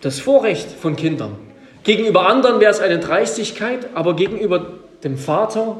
das 0.00 0.18
Vorrecht 0.18 0.68
von 0.68 0.96
Kindern. 0.96 1.36
Gegenüber 1.84 2.26
anderen 2.26 2.60
wäre 2.60 2.72
es 2.72 2.80
eine 2.80 2.98
Dreistigkeit, 2.98 3.88
aber 3.94 4.16
gegenüber 4.16 4.66
dem 5.04 5.16
Vater 5.16 5.78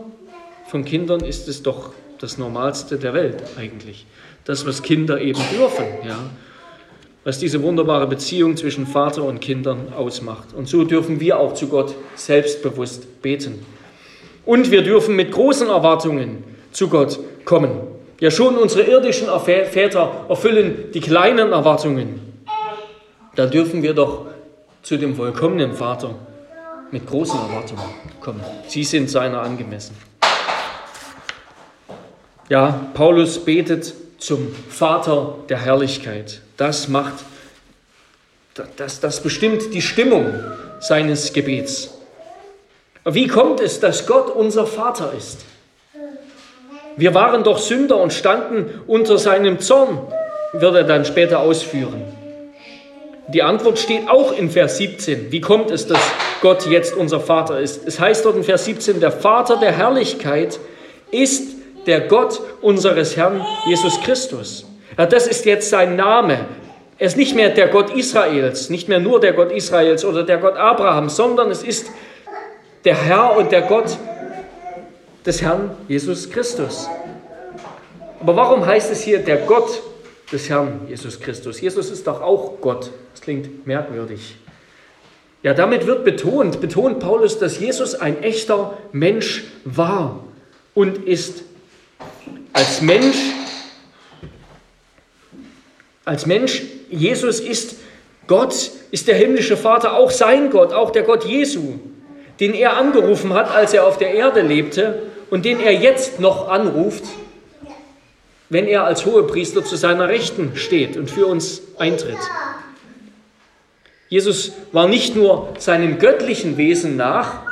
von 0.68 0.84
Kindern 0.84 1.20
ist 1.20 1.48
es 1.48 1.62
doch 1.64 1.92
das 2.20 2.38
Normalste 2.38 2.98
der 2.98 3.14
Welt 3.14 3.42
eigentlich. 3.58 4.06
Das, 4.44 4.64
was 4.64 4.82
Kinder 4.82 5.20
eben 5.20 5.40
dürfen, 5.52 5.84
ja. 6.06 6.18
Was 7.24 7.38
diese 7.38 7.62
wunderbare 7.62 8.06
Beziehung 8.06 8.56
zwischen 8.56 8.86
Vater 8.86 9.22
und 9.22 9.40
Kindern 9.40 9.92
ausmacht. 9.96 10.54
Und 10.54 10.68
so 10.68 10.84
dürfen 10.84 11.20
wir 11.20 11.38
auch 11.38 11.54
zu 11.54 11.68
Gott 11.68 11.94
selbstbewusst 12.16 13.22
beten. 13.22 13.64
Und 14.44 14.70
wir 14.70 14.82
dürfen 14.82 15.14
mit 15.14 15.30
großen 15.30 15.68
Erwartungen 15.68 16.42
zu 16.72 16.88
Gott 16.88 17.18
kommen. 17.44 17.70
Ja, 18.20 18.30
schon 18.30 18.56
unsere 18.56 18.82
irdischen 18.82 19.28
Väter 19.40 20.26
erfüllen 20.28 20.90
die 20.94 21.00
kleinen 21.00 21.52
Erwartungen. 21.52 22.20
Da 23.34 23.46
dürfen 23.46 23.82
wir 23.82 23.94
doch 23.94 24.26
zu 24.82 24.96
dem 24.96 25.14
vollkommenen 25.14 25.72
Vater 25.72 26.14
mit 26.90 27.06
großen 27.06 27.38
Erwartungen 27.38 27.82
kommen. 28.20 28.40
Sie 28.68 28.84
sind 28.84 29.08
seiner 29.08 29.40
angemessen. 29.40 29.96
Ja, 32.48 32.88
Paulus 32.94 33.38
betet 33.38 33.94
zum 34.18 34.54
Vater 34.68 35.36
der 35.48 35.58
Herrlichkeit. 35.58 36.42
Das 36.62 36.86
macht, 36.86 37.14
das, 38.76 39.00
das 39.00 39.20
bestimmt 39.20 39.74
die 39.74 39.82
Stimmung 39.82 40.32
seines 40.78 41.32
Gebets. 41.32 41.92
Wie 43.04 43.26
kommt 43.26 43.58
es, 43.58 43.80
dass 43.80 44.06
Gott 44.06 44.32
unser 44.32 44.68
Vater 44.68 45.12
ist? 45.12 45.40
Wir 46.96 47.14
waren 47.14 47.42
doch 47.42 47.58
Sünder 47.58 47.96
und 47.96 48.12
standen 48.12 48.80
unter 48.86 49.18
seinem 49.18 49.58
Zorn, 49.58 50.06
wird 50.52 50.76
er 50.76 50.84
dann 50.84 51.04
später 51.04 51.40
ausführen. 51.40 52.04
Die 53.26 53.42
Antwort 53.42 53.80
steht 53.80 54.08
auch 54.08 54.30
in 54.30 54.48
Vers 54.48 54.76
17. 54.76 55.32
Wie 55.32 55.40
kommt 55.40 55.72
es, 55.72 55.88
dass 55.88 56.12
Gott 56.42 56.66
jetzt 56.66 56.94
unser 56.94 57.18
Vater 57.18 57.58
ist? 57.58 57.84
Es 57.88 57.98
heißt 57.98 58.24
dort 58.24 58.36
in 58.36 58.44
Vers 58.44 58.66
17, 58.66 59.00
der 59.00 59.10
Vater 59.10 59.56
der 59.56 59.72
Herrlichkeit 59.72 60.60
ist 61.10 61.56
der 61.88 62.02
Gott 62.02 62.40
unseres 62.60 63.16
Herrn 63.16 63.44
Jesus 63.66 64.00
Christus. 64.02 64.64
Ja, 64.96 65.06
das 65.06 65.26
ist 65.26 65.44
jetzt 65.44 65.70
sein 65.70 65.96
Name. 65.96 66.46
Er 66.98 67.06
ist 67.06 67.16
nicht 67.16 67.34
mehr 67.34 67.50
der 67.50 67.68
Gott 67.68 67.94
Israels, 67.94 68.70
nicht 68.70 68.88
mehr 68.88 69.00
nur 69.00 69.20
der 69.20 69.32
Gott 69.32 69.50
Israels 69.50 70.04
oder 70.04 70.22
der 70.22 70.38
Gott 70.38 70.56
Abrahams, 70.56 71.16
sondern 71.16 71.50
es 71.50 71.62
ist 71.62 71.90
der 72.84 72.94
Herr 72.94 73.36
und 73.36 73.50
der 73.50 73.62
Gott 73.62 73.96
des 75.24 75.42
Herrn 75.42 75.70
Jesus 75.88 76.30
Christus. 76.30 76.88
Aber 78.20 78.36
warum 78.36 78.64
heißt 78.64 78.92
es 78.92 79.02
hier 79.02 79.18
der 79.18 79.38
Gott 79.38 79.82
des 80.30 80.48
Herrn 80.48 80.82
Jesus 80.88 81.18
Christus? 81.18 81.60
Jesus 81.60 81.90
ist 81.90 82.06
doch 82.06 82.20
auch 82.20 82.60
Gott. 82.60 82.90
Das 83.12 83.20
klingt 83.20 83.66
merkwürdig. 83.66 84.36
Ja, 85.42 85.54
damit 85.54 85.86
wird 85.86 86.04
betont, 86.04 86.60
betont 86.60 87.00
Paulus, 87.00 87.38
dass 87.38 87.58
Jesus 87.58 87.96
ein 87.96 88.22
echter 88.22 88.78
Mensch 88.92 89.44
war 89.64 90.22
und 90.74 91.04
ist. 91.04 91.42
Als 92.52 92.80
Mensch, 92.80 93.16
als 96.04 96.26
Mensch, 96.26 96.62
Jesus 96.90 97.40
ist 97.40 97.76
Gott, 98.26 98.70
ist 98.90 99.08
der 99.08 99.16
himmlische 99.16 99.56
Vater 99.56 99.96
auch 99.96 100.10
sein 100.10 100.50
Gott, 100.50 100.72
auch 100.72 100.90
der 100.90 101.02
Gott 101.02 101.24
Jesu, 101.24 101.78
den 102.40 102.54
er 102.54 102.76
angerufen 102.76 103.34
hat, 103.34 103.50
als 103.50 103.72
er 103.72 103.86
auf 103.86 103.98
der 103.98 104.14
Erde 104.14 104.42
lebte 104.42 105.02
und 105.30 105.44
den 105.44 105.60
er 105.60 105.72
jetzt 105.72 106.20
noch 106.20 106.48
anruft, 106.48 107.04
wenn 108.48 108.66
er 108.66 108.84
als 108.84 109.06
Hohepriester 109.06 109.64
zu 109.64 109.76
seiner 109.76 110.08
Rechten 110.08 110.52
steht 110.56 110.96
und 110.96 111.10
für 111.10 111.26
uns 111.26 111.62
eintritt. 111.78 112.18
Jesus 114.08 114.52
war 114.72 114.88
nicht 114.88 115.16
nur 115.16 115.54
seinem 115.58 115.98
göttlichen 115.98 116.58
Wesen 116.58 116.96
nach 116.96 117.44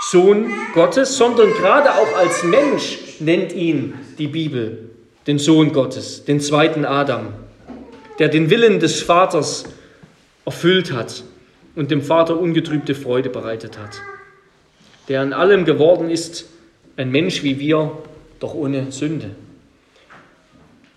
Sohn 0.00 0.52
Gottes, 0.74 1.16
sondern 1.16 1.52
gerade 1.52 1.92
auch 1.92 2.16
als 2.16 2.42
Mensch 2.42 2.98
nennt 3.20 3.52
ihn 3.52 3.94
die 4.18 4.26
Bibel 4.26 4.90
den 5.28 5.38
Sohn 5.38 5.72
Gottes, 5.72 6.24
den 6.24 6.40
zweiten 6.40 6.84
Adam, 6.84 7.34
der 8.18 8.28
den 8.28 8.50
Willen 8.50 8.80
des 8.80 9.02
Vaters 9.02 9.64
erfüllt 10.44 10.92
hat 10.92 11.22
und 11.76 11.90
dem 11.90 12.02
Vater 12.02 12.38
ungetrübte 12.38 12.94
Freude 12.94 13.30
bereitet 13.30 13.78
hat, 13.78 14.00
der 15.08 15.20
an 15.20 15.32
allem 15.32 15.64
geworden 15.64 16.10
ist, 16.10 16.46
ein 16.96 17.10
Mensch 17.10 17.42
wie 17.42 17.60
wir, 17.60 17.92
doch 18.40 18.54
ohne 18.54 18.90
Sünde. 18.90 19.30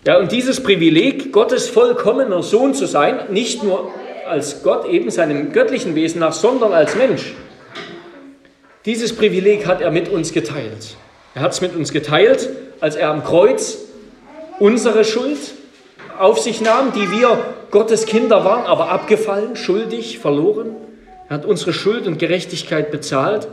Ja, 0.04 0.18
und 0.18 0.32
dieses 0.32 0.60
Privileg, 0.60 1.32
Gottes 1.32 1.68
vollkommener 1.68 2.42
Sohn 2.42 2.74
zu 2.74 2.86
sein, 2.86 3.20
nicht 3.30 3.62
nur 3.62 3.92
als 4.28 4.62
Gott 4.64 4.88
eben 4.88 5.10
seinem 5.10 5.52
göttlichen 5.52 5.94
Wesen 5.94 6.20
nach, 6.20 6.32
sondern 6.32 6.72
als 6.72 6.96
Mensch, 6.96 7.34
dieses 8.84 9.14
Privileg 9.14 9.66
hat 9.66 9.80
er 9.80 9.92
mit 9.92 10.08
uns 10.08 10.32
geteilt. 10.32 10.96
Er 11.34 11.42
hat 11.42 11.52
es 11.52 11.60
mit 11.60 11.76
uns 11.76 11.92
geteilt, 11.92 12.48
als 12.80 12.96
er 12.96 13.10
am 13.10 13.22
Kreuz 13.22 13.78
unsere 14.58 15.04
Schuld 15.04 15.38
auf 16.18 16.38
sich 16.38 16.60
nahm, 16.60 16.92
die 16.92 17.10
wir 17.10 17.38
Gottes 17.70 18.06
Kinder 18.06 18.44
waren, 18.44 18.66
aber 18.66 18.90
abgefallen, 18.90 19.56
schuldig, 19.56 20.18
verloren. 20.18 20.76
Er 21.28 21.36
hat 21.36 21.44
unsere 21.44 21.72
Schuld 21.72 22.06
und 22.06 22.18
Gerechtigkeit 22.18 22.90
bezahlt. 22.90 23.48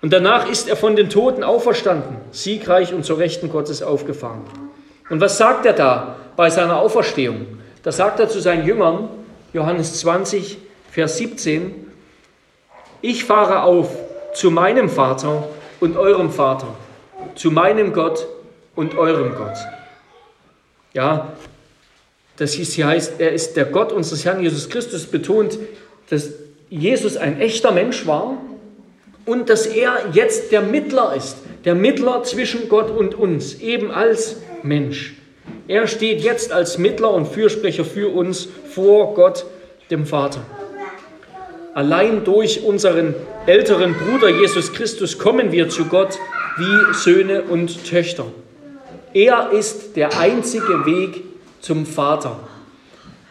Und 0.00 0.12
danach 0.12 0.48
ist 0.48 0.68
er 0.68 0.76
von 0.76 0.96
den 0.96 1.10
Toten 1.10 1.44
auferstanden, 1.44 2.16
siegreich 2.32 2.92
und 2.92 3.04
zur 3.04 3.18
Rechten 3.18 3.50
Gottes 3.50 3.82
aufgefahren. 3.82 4.42
Und 5.10 5.20
was 5.20 5.38
sagt 5.38 5.66
er 5.66 5.74
da 5.74 6.16
bei 6.36 6.50
seiner 6.50 6.80
Auferstehung? 6.80 7.46
Da 7.82 7.92
sagt 7.92 8.18
er 8.18 8.28
zu 8.28 8.40
seinen 8.40 8.66
Jüngern, 8.66 9.08
Johannes 9.52 10.00
20, 10.00 10.58
Vers 10.90 11.18
17, 11.18 11.86
ich 13.00 13.24
fahre 13.24 13.62
auf 13.62 13.90
zu 14.34 14.50
meinem 14.50 14.88
Vater 14.88 15.44
und 15.80 15.96
eurem 15.96 16.30
Vater, 16.30 16.68
zu 17.34 17.50
meinem 17.50 17.92
Gott 17.92 18.26
und 18.74 18.96
eurem 18.96 19.34
Gott. 19.34 19.56
Ja, 20.94 21.32
das 22.36 22.52
hier 22.52 22.86
heißt, 22.86 23.14
er 23.18 23.32
ist 23.32 23.56
der 23.56 23.66
Gott 23.66 23.92
unseres 23.92 24.24
Herrn 24.24 24.42
Jesus 24.42 24.68
Christus, 24.68 25.06
betont, 25.06 25.58
dass 26.10 26.30
Jesus 26.70 27.16
ein 27.16 27.40
echter 27.40 27.72
Mensch 27.72 28.06
war 28.06 28.38
und 29.26 29.48
dass 29.48 29.66
er 29.66 30.06
jetzt 30.12 30.52
der 30.52 30.62
Mittler 30.62 31.14
ist, 31.14 31.36
der 31.64 31.74
Mittler 31.74 32.22
zwischen 32.24 32.68
Gott 32.68 32.90
und 32.90 33.14
uns, 33.14 33.60
eben 33.60 33.90
als 33.90 34.36
Mensch. 34.62 35.14
Er 35.68 35.86
steht 35.86 36.20
jetzt 36.20 36.52
als 36.52 36.78
Mittler 36.78 37.12
und 37.12 37.26
Fürsprecher 37.26 37.84
für 37.84 38.08
uns 38.08 38.48
vor 38.74 39.14
Gott, 39.14 39.46
dem 39.90 40.06
Vater. 40.06 40.40
Allein 41.74 42.24
durch 42.24 42.64
unseren 42.64 43.14
älteren 43.46 43.94
Bruder 43.94 44.28
Jesus 44.28 44.72
Christus 44.72 45.18
kommen 45.18 45.52
wir 45.52 45.68
zu 45.68 45.86
Gott 45.86 46.18
wie 46.58 46.94
Söhne 46.94 47.42
und 47.42 47.84
Töchter. 47.88 48.26
Er 49.14 49.50
ist 49.50 49.96
der 49.96 50.18
einzige 50.18 50.86
Weg 50.86 51.22
zum 51.60 51.84
Vater. 51.84 52.38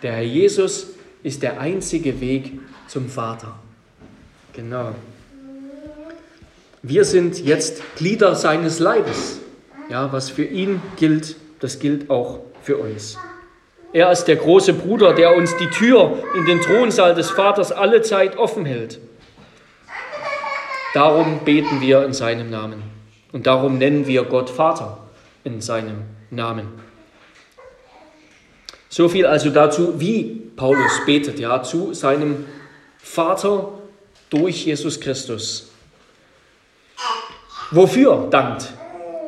Der 0.03 0.13
Herr 0.13 0.23
Jesus 0.23 0.87
ist 1.23 1.41
der 1.41 1.59
einzige 1.59 2.21
Weg 2.21 2.59
zum 2.87 3.09
Vater. 3.09 3.55
Genau. 4.53 4.93
Wir 6.83 7.03
sind 7.03 7.43
jetzt 7.43 7.81
Glieder 7.95 8.35
seines 8.35 8.77
Leibes. 8.77 9.39
Ja, 9.89 10.11
was 10.13 10.29
für 10.29 10.43
ihn 10.43 10.81
gilt, 10.97 11.35
das 11.59 11.79
gilt 11.79 12.11
auch 12.11 12.41
für 12.61 12.77
uns. 12.77 13.17
Er 13.91 14.11
ist 14.11 14.25
der 14.25 14.35
große 14.35 14.73
Bruder, 14.73 15.13
der 15.13 15.35
uns 15.35 15.55
die 15.57 15.69
Tür 15.69 16.23
in 16.35 16.45
den 16.45 16.61
Thronsaal 16.61 17.15
des 17.15 17.31
Vaters 17.31 17.71
alle 17.71 18.03
Zeit 18.03 18.37
offen 18.37 18.65
hält. 18.65 18.99
Darum 20.93 21.39
beten 21.43 21.81
wir 21.81 22.05
in 22.05 22.13
seinem 22.13 22.51
Namen 22.51 22.83
und 23.31 23.47
darum 23.47 23.79
nennen 23.79 24.05
wir 24.05 24.23
Gott 24.23 24.49
Vater 24.49 25.01
in 25.43 25.61
seinem 25.61 26.03
Namen. 26.29 26.67
So 28.89 29.07
viel 29.07 29.25
also 29.25 29.49
dazu, 29.49 29.99
wie 29.99 30.23
Paulus 30.55 31.05
betet, 31.05 31.39
ja, 31.39 31.63
zu 31.63 31.93
seinem 31.93 32.45
Vater 32.97 33.69
durch 34.29 34.65
Jesus 34.65 34.99
Christus. 34.99 35.71
Wofür 37.71 38.27
dankt 38.29 38.67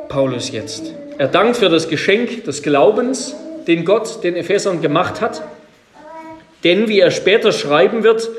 Paulus 0.10 0.51
jetzt? 0.51 0.93
Er 1.17 1.29
dankt 1.29 1.58
für 1.58 1.70
das 1.70 1.88
Geschenk 1.88 2.43
des 2.43 2.62
Glaubens, 2.62 3.36
den 3.67 3.86
Gott 3.86 4.24
den 4.24 4.36
Ephesern 4.36 4.82
gemacht 4.82 5.22
hat. 5.22 5.41
Denn, 6.63 6.88
wie 6.88 7.00
er 7.00 7.12
später 7.12 7.51
schreiben 7.51 8.03
wird, 8.03 8.29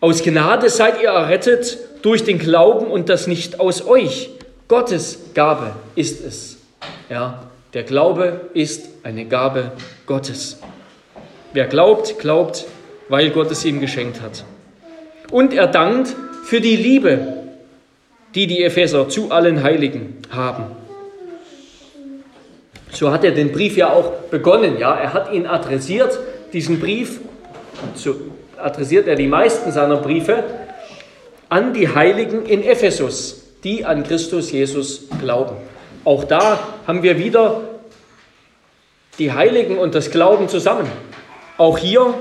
aus 0.00 0.22
Gnade 0.22 0.68
seid 0.70 1.00
ihr 1.02 1.08
errettet 1.08 1.78
durch 2.02 2.24
den 2.24 2.38
Glauben 2.38 2.86
und 2.86 3.08
das 3.08 3.26
nicht 3.26 3.58
aus 3.58 3.86
euch. 3.86 4.30
Gottes 4.68 5.18
Gabe 5.34 5.72
ist 5.94 6.24
es. 6.24 6.53
Ja, 7.08 7.44
der 7.72 7.82
Glaube 7.82 8.48
ist 8.54 8.88
eine 9.02 9.24
Gabe 9.24 9.72
Gottes. 10.06 10.60
Wer 11.52 11.66
glaubt, 11.66 12.18
glaubt, 12.18 12.66
weil 13.08 13.30
Gott 13.30 13.50
es 13.50 13.64
ihm 13.64 13.80
geschenkt 13.80 14.20
hat. 14.20 14.44
Und 15.30 15.52
er 15.52 15.66
dankt 15.66 16.14
für 16.44 16.60
die 16.60 16.76
Liebe, 16.76 17.44
die 18.34 18.46
die 18.46 18.62
Epheser 18.62 19.08
zu 19.08 19.30
allen 19.30 19.62
Heiligen 19.62 20.18
haben. 20.30 20.64
So 22.90 23.10
hat 23.10 23.24
er 23.24 23.32
den 23.32 23.52
Brief 23.52 23.76
ja 23.76 23.92
auch 23.92 24.10
begonnen. 24.30 24.78
Ja, 24.78 24.94
er 24.94 25.12
hat 25.12 25.32
ihn 25.32 25.46
adressiert, 25.46 26.18
diesen 26.52 26.80
Brief, 26.80 27.20
so 27.94 28.14
adressiert 28.56 29.06
er 29.08 29.16
die 29.16 29.26
meisten 29.26 29.72
seiner 29.72 29.96
Briefe 29.96 30.44
an 31.48 31.72
die 31.72 31.88
Heiligen 31.88 32.46
in 32.46 32.62
Ephesus, 32.62 33.42
die 33.62 33.84
an 33.84 34.04
Christus 34.04 34.52
Jesus 34.52 35.08
glauben. 35.20 35.56
Auch 36.04 36.24
da 36.24 36.58
haben 36.86 37.02
wir 37.02 37.18
wieder 37.18 37.62
die 39.18 39.32
Heiligen 39.32 39.78
und 39.78 39.94
das 39.94 40.10
Glauben 40.10 40.48
zusammen. 40.48 40.86
Auch 41.56 41.78
hier 41.78 42.14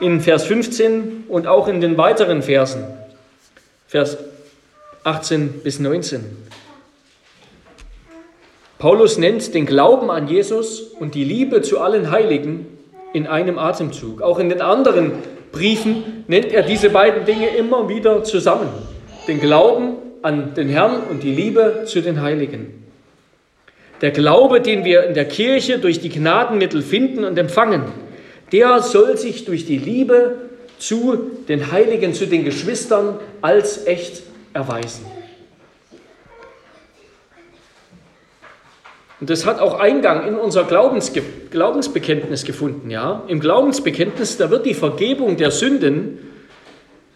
in 0.00 0.20
Vers 0.20 0.44
15 0.44 1.24
und 1.28 1.46
auch 1.46 1.68
in 1.68 1.80
den 1.80 1.98
weiteren 1.98 2.42
Versen, 2.42 2.84
Vers 3.86 4.16
18 5.04 5.60
bis 5.62 5.80
19. 5.80 6.24
Paulus 8.78 9.18
nennt 9.18 9.52
den 9.54 9.66
Glauben 9.66 10.10
an 10.10 10.28
Jesus 10.28 10.80
und 10.80 11.14
die 11.14 11.24
Liebe 11.24 11.60
zu 11.60 11.80
allen 11.80 12.10
Heiligen 12.10 12.66
in 13.12 13.26
einem 13.26 13.58
Atemzug. 13.58 14.22
Auch 14.22 14.38
in 14.38 14.48
den 14.48 14.62
anderen 14.62 15.12
Briefen 15.52 16.24
nennt 16.28 16.52
er 16.52 16.62
diese 16.62 16.88
beiden 16.88 17.26
Dinge 17.26 17.48
immer 17.48 17.90
wieder 17.90 18.24
zusammen. 18.24 18.68
Den 19.28 19.40
Glauben 19.40 19.96
an 20.22 20.54
den 20.54 20.68
Herrn 20.68 21.02
und 21.10 21.22
die 21.22 21.34
Liebe 21.34 21.82
zu 21.84 22.00
den 22.00 22.22
Heiligen. 22.22 22.80
Der 24.00 24.10
Glaube, 24.10 24.60
den 24.60 24.84
wir 24.84 25.04
in 25.04 25.14
der 25.14 25.26
Kirche 25.26 25.78
durch 25.78 26.00
die 26.00 26.08
Gnadenmittel 26.08 26.82
finden 26.82 27.24
und 27.24 27.38
empfangen, 27.38 27.84
der 28.52 28.80
soll 28.80 29.16
sich 29.16 29.44
durch 29.44 29.66
die 29.66 29.78
Liebe 29.78 30.36
zu 30.78 31.30
den 31.48 31.70
Heiligen, 31.70 32.14
zu 32.14 32.26
den 32.26 32.44
Geschwistern 32.44 33.18
als 33.42 33.86
echt 33.86 34.22
erweisen. 34.54 35.04
Und 39.20 39.28
das 39.28 39.44
hat 39.44 39.60
auch 39.60 39.78
Eingang 39.78 40.26
in 40.26 40.36
unser 40.36 40.64
Glaubensge 40.64 41.22
Glaubensbekenntnis 41.50 42.46
gefunden. 42.46 42.90
Ja? 42.90 43.22
Im 43.28 43.38
Glaubensbekenntnis, 43.38 44.38
da 44.38 44.50
wird 44.50 44.64
die 44.64 44.72
Vergebung 44.72 45.36
der 45.36 45.50
Sünden 45.50 46.18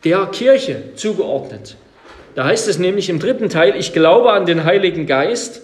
der 0.04 0.26
Kirche 0.26 0.82
zugeordnet. 0.96 1.76
Da 2.34 2.44
heißt 2.44 2.68
es 2.68 2.78
nämlich 2.78 3.08
im 3.08 3.20
dritten 3.20 3.48
Teil, 3.48 3.74
ich 3.78 3.94
glaube 3.94 4.32
an 4.32 4.44
den 4.44 4.64
Heiligen 4.64 5.06
Geist, 5.06 5.62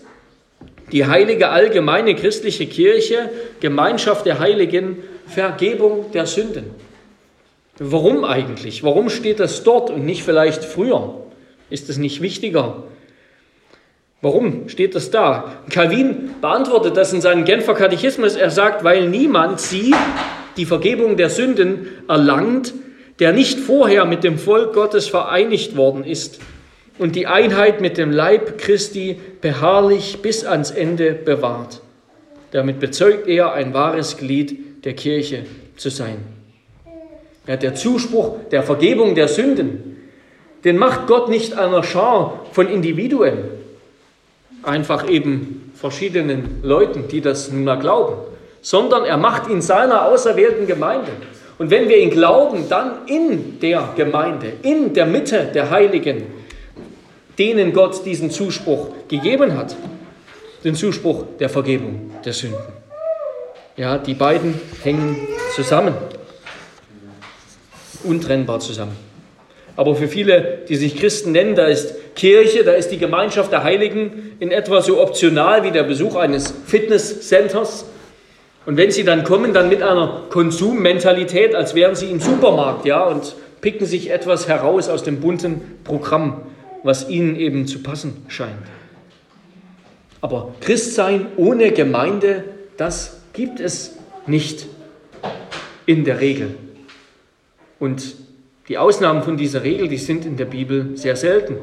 die 0.92 1.06
heilige 1.06 1.48
allgemeine 1.48 2.14
christliche 2.14 2.66
Kirche, 2.66 3.30
Gemeinschaft 3.60 4.26
der 4.26 4.38
Heiligen, 4.38 4.98
Vergebung 5.26 6.10
der 6.12 6.26
Sünden. 6.26 6.64
Warum 7.78 8.24
eigentlich? 8.24 8.82
Warum 8.82 9.08
steht 9.08 9.40
das 9.40 9.62
dort 9.62 9.90
und 9.90 10.04
nicht 10.04 10.22
vielleicht 10.22 10.64
früher? 10.64 11.14
Ist 11.70 11.88
es 11.88 11.96
nicht 11.96 12.20
wichtiger? 12.20 12.82
Warum 14.22 14.68
steht 14.68 14.94
das 14.94 15.10
da? 15.10 15.62
Calvin 15.70 16.34
beantwortet 16.42 16.96
das 16.96 17.12
in 17.12 17.22
seinem 17.22 17.44
Genfer 17.44 17.74
Katechismus. 17.74 18.36
Er 18.36 18.50
sagt, 18.50 18.84
weil 18.84 19.08
niemand 19.08 19.60
sie, 19.60 19.94
die 20.58 20.66
Vergebung 20.66 21.16
der 21.16 21.30
Sünden, 21.30 21.86
erlangt, 22.06 22.74
der 23.18 23.32
nicht 23.32 23.58
vorher 23.58 24.04
mit 24.04 24.24
dem 24.24 24.38
Volk 24.38 24.74
Gottes 24.74 25.08
vereinigt 25.08 25.76
worden 25.76 26.04
ist 26.04 26.40
und 27.00 27.16
die 27.16 27.26
Einheit 27.26 27.80
mit 27.80 27.96
dem 27.96 28.10
Leib 28.10 28.58
Christi 28.58 29.18
beharrlich 29.40 30.20
bis 30.20 30.44
ans 30.44 30.70
Ende 30.70 31.12
bewahrt. 31.12 31.80
Damit 32.50 32.78
bezeugt 32.78 33.26
er, 33.26 33.54
ein 33.54 33.72
wahres 33.72 34.18
Glied 34.18 34.84
der 34.84 34.92
Kirche 34.92 35.44
zu 35.76 35.88
sein. 35.88 36.18
Ja, 37.46 37.56
der 37.56 37.74
Zuspruch 37.74 38.36
der 38.50 38.62
Vergebung 38.62 39.14
der 39.14 39.28
Sünden, 39.28 39.96
den 40.62 40.76
macht 40.76 41.06
Gott 41.06 41.30
nicht 41.30 41.54
einer 41.54 41.82
Schar 41.82 42.44
von 42.52 42.68
Individuen, 42.68 43.38
einfach 44.62 45.08
eben 45.08 45.72
verschiedenen 45.74 46.60
Leuten, 46.62 47.08
die 47.08 47.22
das 47.22 47.50
nun 47.50 47.64
mal 47.64 47.78
glauben, 47.78 48.16
sondern 48.60 49.06
er 49.06 49.16
macht 49.16 49.48
ihn 49.48 49.62
seiner 49.62 50.04
auserwählten 50.04 50.66
Gemeinde. 50.66 51.12
Und 51.56 51.70
wenn 51.70 51.88
wir 51.88 51.96
ihn 51.96 52.10
glauben, 52.10 52.68
dann 52.68 53.06
in 53.06 53.58
der 53.58 53.94
Gemeinde, 53.96 54.52
in 54.60 54.92
der 54.92 55.06
Mitte 55.06 55.48
der 55.54 55.70
Heiligen, 55.70 56.40
denen 57.38 57.72
Gott 57.72 58.04
diesen 58.04 58.30
Zuspruch 58.30 58.88
gegeben 59.08 59.56
hat, 59.56 59.76
den 60.64 60.74
Zuspruch 60.74 61.24
der 61.38 61.48
Vergebung 61.48 62.10
der 62.24 62.32
Sünden. 62.32 62.58
Ja, 63.76 63.98
die 63.98 64.14
beiden 64.14 64.60
hängen 64.82 65.16
zusammen, 65.54 65.94
untrennbar 68.04 68.60
zusammen. 68.60 68.96
Aber 69.76 69.94
für 69.94 70.08
viele, 70.08 70.58
die 70.68 70.76
sich 70.76 70.96
Christen 70.96 71.32
nennen, 71.32 71.54
da 71.54 71.66
ist 71.66 71.94
Kirche, 72.14 72.64
da 72.64 72.72
ist 72.72 72.90
die 72.90 72.98
Gemeinschaft 72.98 73.52
der 73.52 73.62
Heiligen 73.62 74.32
in 74.38 74.50
etwa 74.50 74.82
so 74.82 75.00
optional 75.00 75.64
wie 75.64 75.70
der 75.70 75.84
Besuch 75.84 76.16
eines 76.16 76.52
Fitnesscenters. 76.66 77.86
Und 78.66 78.76
wenn 78.76 78.90
sie 78.90 79.04
dann 79.04 79.24
kommen, 79.24 79.54
dann 79.54 79.70
mit 79.70 79.82
einer 79.82 80.24
Konsummentalität, 80.28 81.54
als 81.54 81.74
wären 81.74 81.94
sie 81.94 82.10
im 82.10 82.20
Supermarkt, 82.20 82.84
ja, 82.84 83.04
und 83.04 83.34
picken 83.62 83.86
sich 83.86 84.10
etwas 84.10 84.48
heraus 84.48 84.88
aus 84.88 85.02
dem 85.02 85.20
bunten 85.20 85.62
Programm, 85.84 86.42
was 86.82 87.08
ihnen 87.08 87.36
eben 87.36 87.66
zu 87.66 87.82
passen 87.82 88.24
scheint. 88.28 88.66
Aber 90.20 90.54
Christsein 90.60 91.26
ohne 91.36 91.72
Gemeinde, 91.72 92.44
das 92.76 93.20
gibt 93.32 93.60
es 93.60 93.96
nicht 94.26 94.66
in 95.86 96.04
der 96.04 96.20
Regel. 96.20 96.54
Und 97.78 98.14
die 98.68 98.78
Ausnahmen 98.78 99.22
von 99.22 99.36
dieser 99.36 99.64
Regel, 99.64 99.88
die 99.88 99.96
sind 99.98 100.24
in 100.26 100.36
der 100.36 100.44
Bibel 100.44 100.96
sehr 100.96 101.16
selten. 101.16 101.56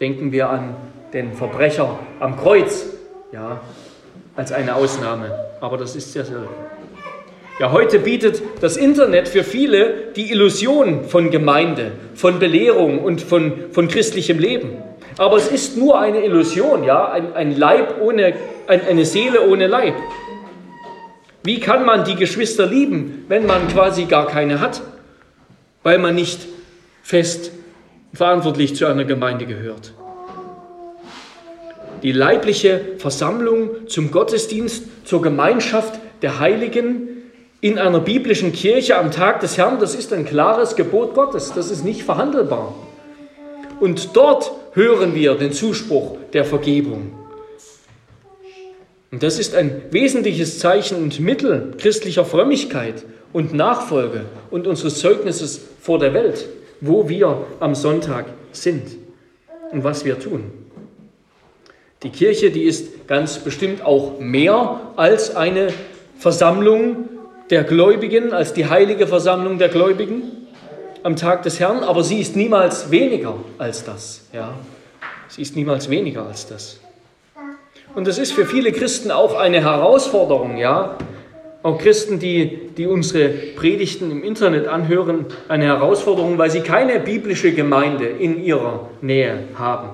Denken 0.00 0.32
wir 0.32 0.50
an 0.50 0.74
den 1.12 1.32
Verbrecher 1.32 1.98
am 2.18 2.36
Kreuz, 2.36 2.86
ja, 3.32 3.60
als 4.36 4.52
eine 4.52 4.74
Ausnahme, 4.74 5.32
aber 5.60 5.76
das 5.76 5.96
ist 5.96 6.12
sehr 6.12 6.24
selten. 6.24 6.48
Ja, 7.60 7.72
heute 7.72 7.98
bietet 7.98 8.40
das 8.62 8.78
Internet 8.78 9.28
für 9.28 9.44
viele 9.44 10.12
die 10.16 10.32
Illusion 10.32 11.04
von 11.04 11.30
Gemeinde, 11.30 11.92
von 12.14 12.38
Belehrung 12.38 13.00
und 13.00 13.20
von, 13.20 13.52
von 13.72 13.86
christlichem 13.86 14.38
Leben. 14.38 14.78
Aber 15.18 15.36
es 15.36 15.48
ist 15.48 15.76
nur 15.76 16.00
eine 16.00 16.24
Illusion, 16.24 16.84
ja, 16.84 17.10
ein, 17.10 17.34
ein 17.34 17.54
Leib 17.54 18.00
ohne, 18.00 18.32
ein, 18.66 18.80
eine 18.88 19.04
Seele 19.04 19.46
ohne 19.46 19.66
Leib. 19.66 19.92
Wie 21.42 21.60
kann 21.60 21.84
man 21.84 22.06
die 22.06 22.14
Geschwister 22.14 22.66
lieben, 22.66 23.26
wenn 23.28 23.44
man 23.44 23.68
quasi 23.68 24.06
gar 24.06 24.26
keine 24.26 24.60
hat, 24.60 24.80
weil 25.82 25.98
man 25.98 26.14
nicht 26.14 26.48
fest 27.02 27.52
verantwortlich 28.14 28.74
zu 28.74 28.86
einer 28.86 29.04
Gemeinde 29.04 29.44
gehört? 29.44 29.92
Die 32.02 32.12
leibliche 32.12 32.80
Versammlung 32.96 33.86
zum 33.86 34.10
Gottesdienst, 34.10 35.06
zur 35.06 35.20
Gemeinschaft 35.20 36.00
der 36.22 36.40
Heiligen 36.40 37.09
in 37.60 37.78
einer 37.78 38.00
biblischen 38.00 38.52
Kirche 38.52 38.96
am 38.96 39.10
Tag 39.10 39.40
des 39.40 39.58
Herrn, 39.58 39.78
das 39.78 39.94
ist 39.94 40.12
ein 40.12 40.24
klares 40.24 40.76
Gebot 40.76 41.14
Gottes, 41.14 41.52
das 41.54 41.70
ist 41.70 41.84
nicht 41.84 42.02
verhandelbar. 42.02 42.74
Und 43.80 44.16
dort 44.16 44.52
hören 44.72 45.14
wir 45.14 45.34
den 45.34 45.52
Zuspruch 45.52 46.16
der 46.32 46.44
Vergebung. 46.44 47.12
Und 49.10 49.22
das 49.22 49.38
ist 49.38 49.54
ein 49.54 49.82
wesentliches 49.90 50.58
Zeichen 50.58 51.02
und 51.02 51.18
Mittel 51.20 51.74
christlicher 51.76 52.24
Frömmigkeit 52.24 53.04
und 53.32 53.52
Nachfolge 53.52 54.26
und 54.50 54.66
unseres 54.66 55.00
Zeugnisses 55.00 55.60
vor 55.80 55.98
der 55.98 56.14
Welt, 56.14 56.46
wo 56.80 57.08
wir 57.08 57.44
am 57.58 57.74
Sonntag 57.74 58.26
sind 58.52 58.84
und 59.72 59.84
was 59.84 60.04
wir 60.04 60.18
tun. 60.18 60.52
Die 62.02 62.10
Kirche, 62.10 62.50
die 62.50 62.62
ist 62.62 63.06
ganz 63.08 63.38
bestimmt 63.38 63.84
auch 63.84 64.18
mehr 64.20 64.80
als 64.96 65.36
eine 65.36 65.68
Versammlung 66.16 67.08
der 67.50 67.64
Gläubigen, 67.64 68.32
als 68.32 68.52
die 68.52 68.66
heilige 68.66 69.06
Versammlung 69.06 69.58
der 69.58 69.68
Gläubigen 69.68 70.22
am 71.02 71.16
Tag 71.16 71.42
des 71.42 71.58
Herrn, 71.58 71.82
aber 71.82 72.04
sie 72.04 72.20
ist 72.20 72.36
niemals 72.36 72.90
weniger 72.90 73.34
als 73.58 73.84
das. 73.84 74.28
Ja. 74.32 74.54
Sie 75.28 75.42
ist 75.42 75.56
niemals 75.56 75.90
weniger 75.90 76.26
als 76.26 76.46
das. 76.46 76.80
Und 77.94 78.06
das 78.06 78.18
ist 78.18 78.32
für 78.32 78.46
viele 78.46 78.72
Christen 78.72 79.10
auch 79.10 79.38
eine 79.38 79.62
Herausforderung, 79.62 80.56
ja, 80.56 80.96
auch 81.62 81.78
Christen, 81.78 82.18
die, 82.18 82.70
die 82.76 82.86
unsere 82.86 83.28
Predigten 83.28 84.10
im 84.10 84.24
Internet 84.24 84.66
anhören, 84.66 85.26
eine 85.48 85.64
Herausforderung, 85.64 86.38
weil 86.38 86.50
sie 86.50 86.60
keine 86.60 87.00
biblische 87.00 87.52
Gemeinde 87.52 88.06
in 88.06 88.42
ihrer 88.42 88.88
Nähe 89.02 89.44
haben. 89.56 89.90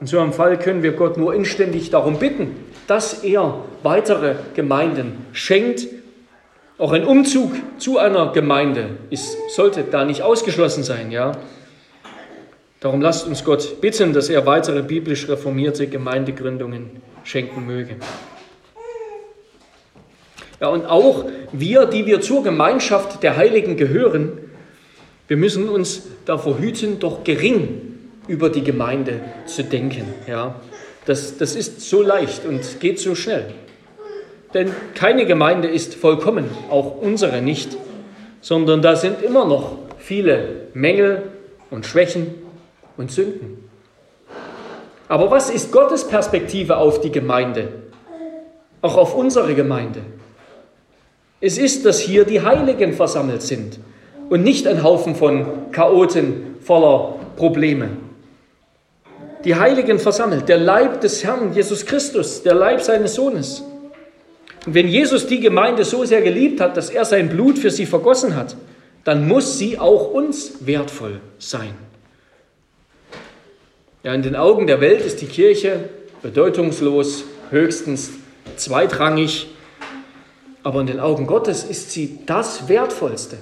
In 0.00 0.06
so 0.06 0.18
einem 0.18 0.32
Fall 0.32 0.58
können 0.58 0.82
wir 0.82 0.92
Gott 0.92 1.16
nur 1.16 1.34
inständig 1.34 1.90
darum 1.90 2.18
bitten, 2.18 2.56
dass 2.88 3.22
er 3.22 3.60
weitere 3.82 4.34
Gemeinden 4.54 5.24
schenkt. 5.32 5.86
Auch 6.76 6.90
ein 6.90 7.04
Umzug 7.04 7.52
zu 7.78 7.98
einer 7.98 8.32
Gemeinde 8.32 8.90
ist, 9.10 9.36
sollte 9.50 9.84
da 9.84 10.04
nicht 10.04 10.22
ausgeschlossen 10.22 10.82
sein. 10.82 11.12
Ja? 11.12 11.32
Darum 12.80 13.00
lasst 13.00 13.28
uns 13.28 13.44
Gott 13.44 13.80
bitten, 13.80 14.12
dass 14.12 14.28
er 14.28 14.44
weitere 14.44 14.82
biblisch 14.82 15.28
reformierte 15.28 15.86
Gemeindegründungen 15.86 16.90
schenken 17.22 17.64
möge. 17.64 17.96
Ja, 20.60 20.68
und 20.68 20.84
auch 20.86 21.26
wir, 21.52 21.86
die 21.86 22.06
wir 22.06 22.20
zur 22.20 22.42
Gemeinschaft 22.42 23.22
der 23.22 23.36
Heiligen 23.36 23.76
gehören, 23.76 24.32
wir 25.28 25.36
müssen 25.36 25.68
uns 25.68 26.02
davor 26.26 26.58
hüten, 26.58 26.98
doch 26.98 27.22
gering 27.22 27.98
über 28.26 28.50
die 28.50 28.64
Gemeinde 28.64 29.20
zu 29.46 29.62
denken. 29.62 30.04
Ja, 30.26 30.60
das, 31.06 31.38
das 31.38 31.54
ist 31.54 31.82
so 31.82 32.02
leicht 32.02 32.44
und 32.44 32.80
geht 32.80 32.98
so 32.98 33.14
schnell. 33.14 33.46
Denn 34.54 34.70
keine 34.94 35.26
Gemeinde 35.26 35.68
ist 35.68 35.96
vollkommen, 35.96 36.48
auch 36.70 36.96
unsere 37.00 37.42
nicht, 37.42 37.76
sondern 38.40 38.82
da 38.82 38.94
sind 38.94 39.20
immer 39.22 39.44
noch 39.44 39.72
viele 39.98 40.68
Mängel 40.74 41.22
und 41.70 41.86
Schwächen 41.86 42.34
und 42.96 43.10
Sünden. 43.10 43.68
Aber 45.08 45.30
was 45.30 45.50
ist 45.50 45.72
Gottes 45.72 46.06
Perspektive 46.06 46.76
auf 46.76 47.00
die 47.00 47.10
Gemeinde? 47.10 47.68
Auch 48.80 48.96
auf 48.96 49.16
unsere 49.16 49.54
Gemeinde? 49.54 50.00
Es 51.40 51.58
ist, 51.58 51.84
dass 51.84 51.98
hier 51.98 52.24
die 52.24 52.40
Heiligen 52.40 52.92
versammelt 52.92 53.42
sind 53.42 53.80
und 54.30 54.44
nicht 54.44 54.66
ein 54.68 54.82
Haufen 54.82 55.16
von 55.16 55.72
Chaoten 55.72 56.56
voller 56.60 57.16
Probleme. 57.36 57.88
Die 59.44 59.56
Heiligen 59.56 59.98
versammelt, 59.98 60.48
der 60.48 60.58
Leib 60.58 61.00
des 61.00 61.22
Herrn 61.24 61.52
Jesus 61.52 61.84
Christus, 61.84 62.42
der 62.42 62.54
Leib 62.54 62.80
seines 62.80 63.14
Sohnes. 63.14 63.62
Und 64.66 64.74
wenn 64.74 64.88
Jesus 64.88 65.26
die 65.26 65.40
Gemeinde 65.40 65.84
so 65.84 66.04
sehr 66.04 66.22
geliebt 66.22 66.60
hat, 66.60 66.76
dass 66.76 66.90
er 66.90 67.04
sein 67.04 67.28
Blut 67.28 67.58
für 67.58 67.70
sie 67.70 67.86
vergossen 67.86 68.34
hat, 68.36 68.56
dann 69.04 69.28
muss 69.28 69.58
sie 69.58 69.78
auch 69.78 70.10
uns 70.10 70.66
wertvoll 70.66 71.20
sein. 71.38 71.74
Ja, 74.02 74.14
in 74.14 74.22
den 74.22 74.36
Augen 74.36 74.66
der 74.66 74.80
Welt 74.80 75.00
ist 75.00 75.20
die 75.20 75.26
Kirche 75.26 75.88
bedeutungslos, 76.22 77.24
höchstens 77.50 78.10
zweitrangig 78.56 79.48
aber 80.64 80.80
in 80.80 80.86
den 80.86 80.98
Augen 80.98 81.26
Gottes 81.26 81.62
ist 81.62 81.90
sie 81.90 82.20
das 82.24 82.68
Wertvollste. 82.68 83.36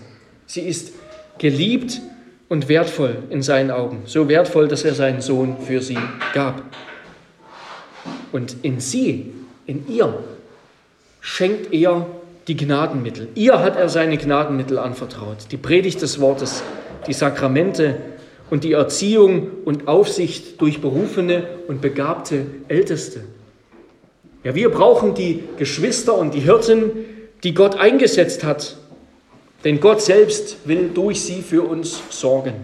Sie 0.46 0.62
ist 0.62 0.92
geliebt 1.38 2.02
und 2.48 2.68
wertvoll 2.68 3.22
in 3.30 3.42
seinen 3.42 3.70
Augen. 3.70 4.02
So 4.06 4.28
wertvoll, 4.28 4.66
dass 4.66 4.84
er 4.84 4.94
seinen 4.94 5.22
Sohn 5.22 5.56
für 5.64 5.80
sie 5.80 5.98
gab. 6.34 6.62
Und 8.32 8.56
in 8.62 8.80
sie, 8.80 9.32
in 9.66 9.88
ihr, 9.88 10.12
schenkt 11.22 11.72
er 11.72 12.06
die 12.48 12.56
Gnadenmittel. 12.56 13.28
Ihr 13.34 13.60
hat 13.60 13.76
er 13.76 13.88
seine 13.88 14.18
Gnadenmittel 14.18 14.78
anvertraut. 14.78 15.38
Die 15.52 15.56
Predigt 15.56 16.02
des 16.02 16.20
Wortes, 16.20 16.62
die 17.06 17.12
Sakramente 17.14 17.96
und 18.50 18.64
die 18.64 18.72
Erziehung 18.72 19.48
und 19.64 19.88
Aufsicht 19.88 20.60
durch 20.60 20.82
berufene 20.82 21.44
und 21.68 21.80
begabte 21.80 22.44
Älteste. 22.68 23.20
Ja, 24.44 24.54
wir 24.56 24.70
brauchen 24.70 25.14
die 25.14 25.44
Geschwister 25.56 26.18
und 26.18 26.34
die 26.34 26.40
Hirten, 26.40 26.90
die 27.44 27.54
Gott 27.54 27.78
eingesetzt 27.78 28.42
hat, 28.42 28.76
denn 29.64 29.78
Gott 29.78 30.02
selbst 30.02 30.56
will 30.66 30.90
durch 30.92 31.22
sie 31.22 31.40
für 31.42 31.62
uns 31.62 32.02
sorgen. 32.10 32.54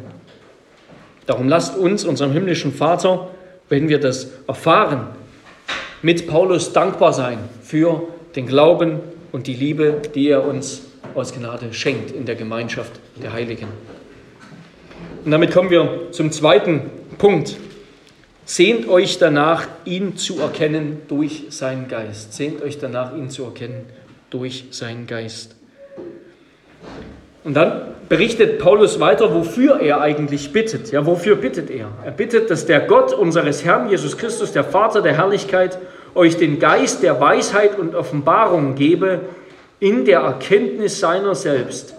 Darum 1.27 1.49
lasst 1.49 1.77
uns 1.77 2.05
unserem 2.05 2.33
himmlischen 2.33 2.73
Vater, 2.73 3.29
wenn 3.68 3.88
wir 3.88 4.01
das 4.01 4.29
erfahren, 4.49 5.07
mit 6.03 6.27
Paulus 6.27 6.73
dankbar 6.73 7.12
sein 7.12 7.38
für 7.62 8.09
den 8.38 8.46
Glauben 8.46 9.01
und 9.33 9.48
die 9.48 9.55
Liebe, 9.55 10.01
die 10.14 10.29
er 10.29 10.46
uns 10.46 10.83
aus 11.16 11.35
Gnade 11.35 11.72
schenkt 11.72 12.12
in 12.12 12.24
der 12.24 12.37
Gemeinschaft 12.37 12.92
der 13.20 13.33
Heiligen. 13.33 13.66
Und 15.24 15.33
damit 15.33 15.51
kommen 15.51 15.70
wir 15.70 16.12
zum 16.12 16.31
zweiten 16.31 16.83
Punkt. 17.18 17.57
Sehnt 18.44 18.88
euch 18.88 19.18
danach, 19.18 19.66
ihn 19.85 20.16
zu 20.16 20.38
erkennen 20.38 21.03
durch 21.09 21.46
seinen 21.51 21.88
Geist. 21.88 22.33
Sehnt 22.33 22.62
euch 22.62 22.79
danach, 22.79 23.16
ihn 23.16 23.29
zu 23.29 23.42
erkennen 23.42 23.87
durch 24.31 24.66
seinen 24.70 25.09
Geist. 25.09 25.57
Und 27.42 27.55
dann 27.55 27.94
berichtet 28.09 28.61
Paulus 28.61 29.01
weiter, 29.01 29.35
wofür 29.35 29.81
er 29.81 30.01
eigentlich 30.01 30.53
bittet. 30.53 30.92
Ja, 30.92 31.05
wofür 31.05 31.35
bittet 31.35 31.70
er? 31.70 31.88
Er 32.05 32.12
bittet, 32.12 32.51
dass 32.51 32.66
der 32.66 32.83
Gott 32.83 33.12
unseres 33.12 33.64
Herrn 33.64 33.90
Jesus 33.90 34.16
Christus, 34.16 34.53
der 34.53 34.62
Vater 34.62 35.03
der 35.03 35.16
Herrlichkeit, 35.16 35.77
euch 36.14 36.37
den 36.37 36.59
Geist 36.59 37.03
der 37.03 37.21
Weisheit 37.21 37.79
und 37.79 37.94
Offenbarung 37.94 38.75
gebe 38.75 39.21
in 39.81 40.05
der 40.05 40.21
Erkenntnis 40.21 41.01
seiner 41.01 41.35
selbst. 41.35 41.94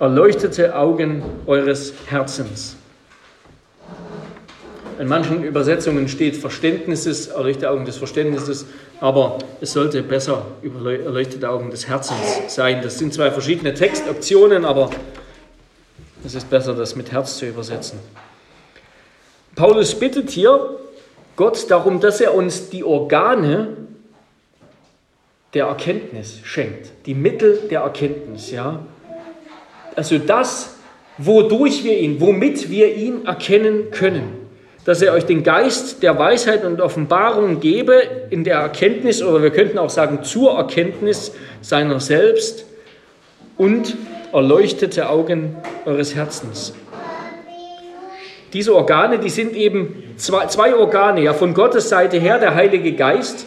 Erleuchtete 0.00 0.76
Augen 0.76 1.22
eures 1.46 1.94
Herzens 2.06 2.76
in 4.98 5.08
manchen 5.08 5.42
Übersetzungen 5.42 6.08
steht 6.08 6.36
Verständnisses, 6.36 7.28
erleuchtete 7.28 7.70
Augen 7.70 7.84
des 7.84 7.96
Verständnisses, 7.96 8.66
aber 9.00 9.38
es 9.60 9.72
sollte 9.72 10.02
besser 10.02 10.46
erleuchtete 10.62 11.48
Augen 11.48 11.70
des 11.70 11.88
Herzens 11.88 12.54
sein. 12.54 12.80
Das 12.82 12.98
sind 12.98 13.12
zwei 13.12 13.30
verschiedene 13.30 13.74
Textoptionen, 13.74 14.64
aber 14.64 14.90
es 16.24 16.34
ist 16.34 16.48
besser, 16.48 16.74
das 16.74 16.94
mit 16.94 17.10
Herz 17.10 17.38
zu 17.38 17.46
übersetzen. 17.46 17.98
Paulus 19.56 19.94
bittet 19.98 20.30
hier 20.30 20.78
Gott 21.36 21.70
darum, 21.70 22.00
dass 22.00 22.20
er 22.20 22.34
uns 22.34 22.70
die 22.70 22.84
Organe 22.84 23.76
der 25.52 25.66
Erkenntnis 25.66 26.40
schenkt, 26.42 27.06
die 27.06 27.14
Mittel 27.14 27.68
der 27.70 27.80
Erkenntnis, 27.80 28.50
ja. 28.50 28.80
Also 29.96 30.18
das, 30.18 30.76
wodurch 31.18 31.84
wir 31.84 31.98
ihn, 31.98 32.20
womit 32.20 32.70
wir 32.70 32.94
ihn 32.94 33.26
erkennen 33.26 33.90
können 33.90 34.44
dass 34.84 35.00
er 35.00 35.14
euch 35.14 35.24
den 35.24 35.42
Geist 35.42 36.02
der 36.02 36.18
Weisheit 36.18 36.64
und 36.64 36.80
Offenbarung 36.80 37.60
gebe 37.60 38.02
in 38.30 38.44
der 38.44 38.58
Erkenntnis, 38.58 39.22
oder 39.22 39.42
wir 39.42 39.50
könnten 39.50 39.78
auch 39.78 39.90
sagen 39.90 40.22
zur 40.22 40.56
Erkenntnis 40.56 41.32
seiner 41.62 42.00
selbst 42.00 42.66
und 43.56 43.96
erleuchtete 44.32 45.08
Augen 45.08 45.56
eures 45.86 46.14
Herzens. 46.14 46.74
Diese 48.54 48.72
Organe, 48.74 49.18
die 49.18 49.30
sind 49.30 49.54
eben 49.54 50.14
zwei, 50.16 50.46
zwei 50.46 50.76
Organe, 50.76 51.22
ja 51.22 51.34
von 51.34 51.54
Gottes 51.54 51.88
Seite 51.88 52.18
her 52.18 52.38
der 52.38 52.54
Heilige 52.54 52.92
Geist, 52.92 53.46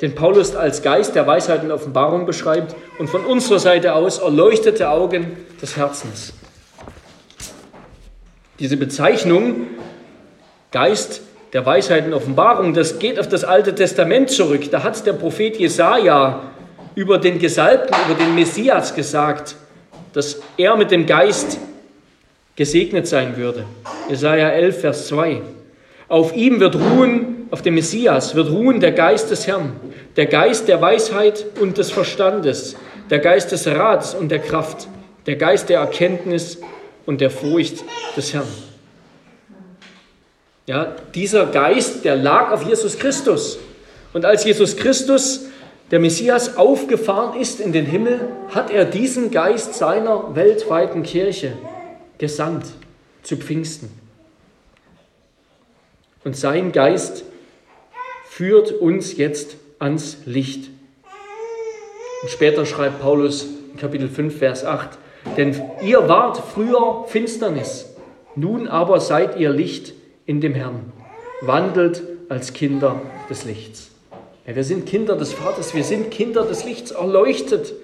den 0.00 0.16
Paulus 0.16 0.56
als 0.56 0.82
Geist 0.82 1.14
der 1.14 1.28
Weisheit 1.28 1.62
und 1.62 1.70
Offenbarung 1.70 2.26
beschreibt, 2.26 2.74
und 2.98 3.08
von 3.08 3.24
unserer 3.24 3.60
Seite 3.60 3.94
aus 3.94 4.18
erleuchtete 4.18 4.90
Augen 4.90 5.36
des 5.62 5.76
Herzens. 5.76 6.34
Diese 8.58 8.76
Bezeichnung 8.76 9.68
Geist 10.72 11.22
der 11.52 11.64
Weisheit 11.64 12.06
und 12.06 12.14
Offenbarung, 12.14 12.74
das 12.74 12.98
geht 12.98 13.20
auf 13.20 13.28
das 13.28 13.44
Alte 13.44 13.74
Testament 13.76 14.30
zurück. 14.30 14.70
Da 14.72 14.82
hat 14.82 15.06
der 15.06 15.12
Prophet 15.12 15.56
Jesaja 15.56 16.40
über 16.96 17.18
den 17.18 17.38
Gesalbten, 17.38 17.96
über 18.06 18.18
den 18.18 18.34
Messias 18.34 18.94
gesagt, 18.94 19.54
dass 20.12 20.40
er 20.56 20.76
mit 20.76 20.90
dem 20.90 21.06
Geist 21.06 21.58
gesegnet 22.56 23.06
sein 23.06 23.36
würde. 23.36 23.64
Jesaja 24.08 24.50
11, 24.50 24.80
Vers 24.80 25.08
2. 25.08 25.40
Auf 26.08 26.36
ihm 26.36 26.60
wird 26.60 26.76
ruhen, 26.76 27.46
auf 27.50 27.62
dem 27.62 27.74
Messias 27.74 28.34
wird 28.34 28.50
ruhen 28.50 28.80
der 28.80 28.92
Geist 28.92 29.30
des 29.30 29.46
Herrn, 29.46 29.72
der 30.16 30.26
Geist 30.26 30.68
der 30.68 30.80
Weisheit 30.80 31.46
und 31.60 31.78
des 31.78 31.90
Verstandes, 31.90 32.76
der 33.08 33.18
Geist 33.18 33.52
des 33.52 33.66
Rats 33.66 34.14
und 34.14 34.28
der 34.30 34.40
Kraft, 34.40 34.88
der 35.26 35.36
Geist 35.36 35.68
der 35.70 35.80
Erkenntnis 35.80 36.58
und 37.06 37.20
der 37.20 37.30
Furcht 37.30 37.84
des 38.16 38.34
Herrn. 38.34 38.48
Ja, 40.66 40.94
dieser 41.14 41.46
Geist, 41.46 42.04
der 42.04 42.16
lag 42.16 42.52
auf 42.52 42.62
Jesus 42.62 42.98
Christus. 42.98 43.58
Und 44.12 44.24
als 44.24 44.44
Jesus 44.44 44.76
Christus, 44.76 45.46
der 45.90 45.98
Messias, 45.98 46.56
aufgefahren 46.56 47.40
ist 47.40 47.58
in 47.60 47.72
den 47.72 47.86
Himmel, 47.86 48.20
hat 48.54 48.70
er 48.70 48.84
diesen 48.84 49.30
Geist 49.30 49.74
seiner 49.74 50.36
weltweiten 50.36 51.02
Kirche 51.02 51.54
gesandt 52.22 52.66
zu 53.24 53.36
Pfingsten. 53.36 53.90
Und 56.22 56.36
sein 56.36 56.70
Geist 56.70 57.24
führt 58.28 58.70
uns 58.70 59.16
jetzt 59.16 59.56
ans 59.80 60.18
Licht. 60.24 60.70
Und 62.22 62.30
später 62.30 62.64
schreibt 62.64 63.00
Paulus 63.00 63.48
in 63.72 63.76
Kapitel 63.76 64.08
5, 64.08 64.38
Vers 64.38 64.64
8, 64.64 64.90
denn 65.36 65.60
ihr 65.82 66.08
wart 66.08 66.38
früher 66.38 67.06
Finsternis, 67.08 67.92
nun 68.36 68.68
aber 68.68 69.00
seid 69.00 69.36
ihr 69.36 69.50
Licht 69.50 69.92
in 70.24 70.40
dem 70.40 70.54
Herrn. 70.54 70.92
Wandelt 71.40 72.04
als 72.28 72.52
Kinder 72.52 73.02
des 73.30 73.44
Lichts. 73.46 73.90
Ja, 74.46 74.54
wir 74.54 74.62
sind 74.62 74.86
Kinder 74.86 75.16
des 75.16 75.32
Vaters, 75.32 75.74
wir 75.74 75.82
sind 75.82 76.12
Kinder 76.12 76.44
des 76.44 76.64
Lichts, 76.64 76.92
erleuchtet 76.92 77.74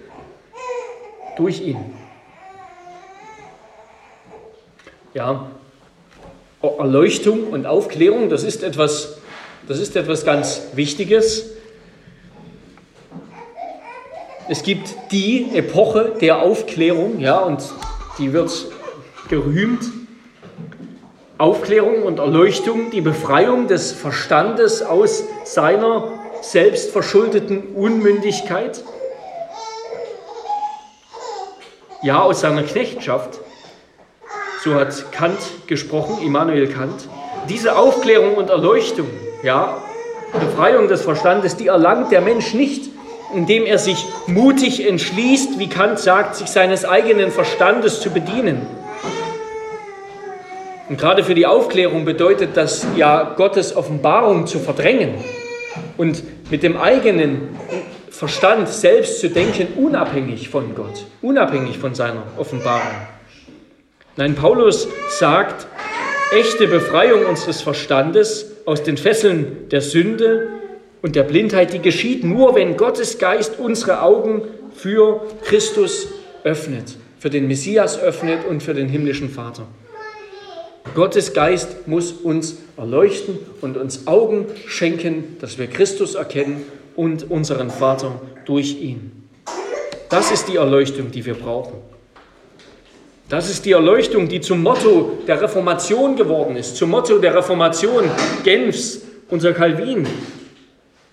durch 1.36 1.60
ihn. 1.60 2.07
Ja, 5.14 5.46
Erleuchtung 6.60 7.48
und 7.48 7.64
Aufklärung, 7.64 8.28
das 8.28 8.44
ist 8.44 8.62
etwas, 8.62 9.16
das 9.66 9.78
ist 9.78 9.96
etwas 9.96 10.24
ganz 10.24 10.62
Wichtiges. 10.74 11.50
Es 14.50 14.62
gibt 14.62 14.94
die 15.10 15.48
Epoche 15.54 16.12
der 16.20 16.42
Aufklärung, 16.42 17.20
ja, 17.20 17.38
und 17.38 17.62
die 18.18 18.34
wird 18.34 18.50
gerühmt. 19.30 19.82
Aufklärung 21.38 22.02
und 22.02 22.18
Erleuchtung, 22.18 22.90
die 22.90 23.00
Befreiung 23.00 23.66
des 23.66 23.92
Verstandes 23.92 24.82
aus 24.82 25.24
seiner 25.44 26.08
selbstverschuldeten 26.42 27.74
Unmündigkeit, 27.74 28.82
ja, 32.02 32.20
aus 32.20 32.40
seiner 32.40 32.64
Knechtschaft, 32.64 33.40
so 34.62 34.74
hat 34.74 35.12
Kant 35.12 35.38
gesprochen, 35.66 36.18
Immanuel 36.24 36.68
Kant. 36.68 37.08
Diese 37.48 37.76
Aufklärung 37.76 38.34
und 38.34 38.50
Erleuchtung, 38.50 39.06
ja, 39.42 39.78
Befreiung 40.32 40.88
des 40.88 41.02
Verstandes, 41.02 41.56
die 41.56 41.68
erlangt 41.68 42.12
der 42.12 42.20
Mensch 42.20 42.54
nicht, 42.54 42.90
indem 43.34 43.64
er 43.64 43.78
sich 43.78 44.04
mutig 44.26 44.86
entschließt, 44.86 45.58
wie 45.58 45.68
Kant 45.68 45.98
sagt, 45.98 46.36
sich 46.36 46.48
seines 46.48 46.84
eigenen 46.84 47.30
Verstandes 47.30 48.00
zu 48.00 48.10
bedienen. 48.10 48.66
Und 50.88 50.98
gerade 50.98 51.22
für 51.22 51.34
die 51.34 51.46
Aufklärung 51.46 52.04
bedeutet 52.04 52.56
das 52.56 52.86
ja, 52.96 53.34
Gottes 53.36 53.76
Offenbarung 53.76 54.46
zu 54.46 54.58
verdrängen 54.58 55.14
und 55.98 56.22
mit 56.50 56.62
dem 56.62 56.78
eigenen 56.78 57.56
Verstand 58.10 58.68
selbst 58.68 59.20
zu 59.20 59.28
denken, 59.28 59.68
unabhängig 59.76 60.48
von 60.48 60.74
Gott, 60.74 61.04
unabhängig 61.20 61.78
von 61.78 61.94
seiner 61.94 62.22
Offenbarung. 62.38 63.17
Nein, 64.18 64.34
Paulus 64.34 64.88
sagt, 65.10 65.68
echte 66.32 66.66
Befreiung 66.66 67.24
unseres 67.24 67.62
Verstandes 67.62 68.46
aus 68.64 68.82
den 68.82 68.96
Fesseln 68.96 69.68
der 69.70 69.80
Sünde 69.80 70.48
und 71.02 71.14
der 71.14 71.22
Blindheit, 71.22 71.72
die 71.72 71.78
geschieht 71.78 72.24
nur, 72.24 72.56
wenn 72.56 72.76
Gottes 72.76 73.20
Geist 73.20 73.60
unsere 73.60 74.02
Augen 74.02 74.42
für 74.74 75.24
Christus 75.44 76.08
öffnet, 76.42 76.96
für 77.20 77.30
den 77.30 77.46
Messias 77.46 77.96
öffnet 78.02 78.44
und 78.44 78.60
für 78.60 78.74
den 78.74 78.88
himmlischen 78.88 79.30
Vater. 79.30 79.68
Gottes 80.96 81.32
Geist 81.32 81.86
muss 81.86 82.10
uns 82.10 82.56
erleuchten 82.76 83.38
und 83.60 83.76
uns 83.76 84.08
Augen 84.08 84.46
schenken, 84.66 85.36
dass 85.40 85.58
wir 85.58 85.68
Christus 85.68 86.16
erkennen 86.16 86.64
und 86.96 87.30
unseren 87.30 87.70
Vater 87.70 88.20
durch 88.46 88.80
ihn. 88.80 89.28
Das 90.08 90.32
ist 90.32 90.48
die 90.48 90.56
Erleuchtung, 90.56 91.12
die 91.12 91.24
wir 91.24 91.34
brauchen. 91.34 91.97
Das 93.28 93.50
ist 93.50 93.66
die 93.66 93.72
Erleuchtung, 93.72 94.26
die 94.26 94.40
zum 94.40 94.62
Motto 94.62 95.18
der 95.26 95.42
Reformation 95.42 96.16
geworden 96.16 96.56
ist, 96.56 96.76
zum 96.76 96.90
Motto 96.90 97.18
der 97.18 97.34
Reformation 97.34 98.04
Genfs, 98.42 99.02
unser 99.28 99.52
Calvin. 99.52 100.06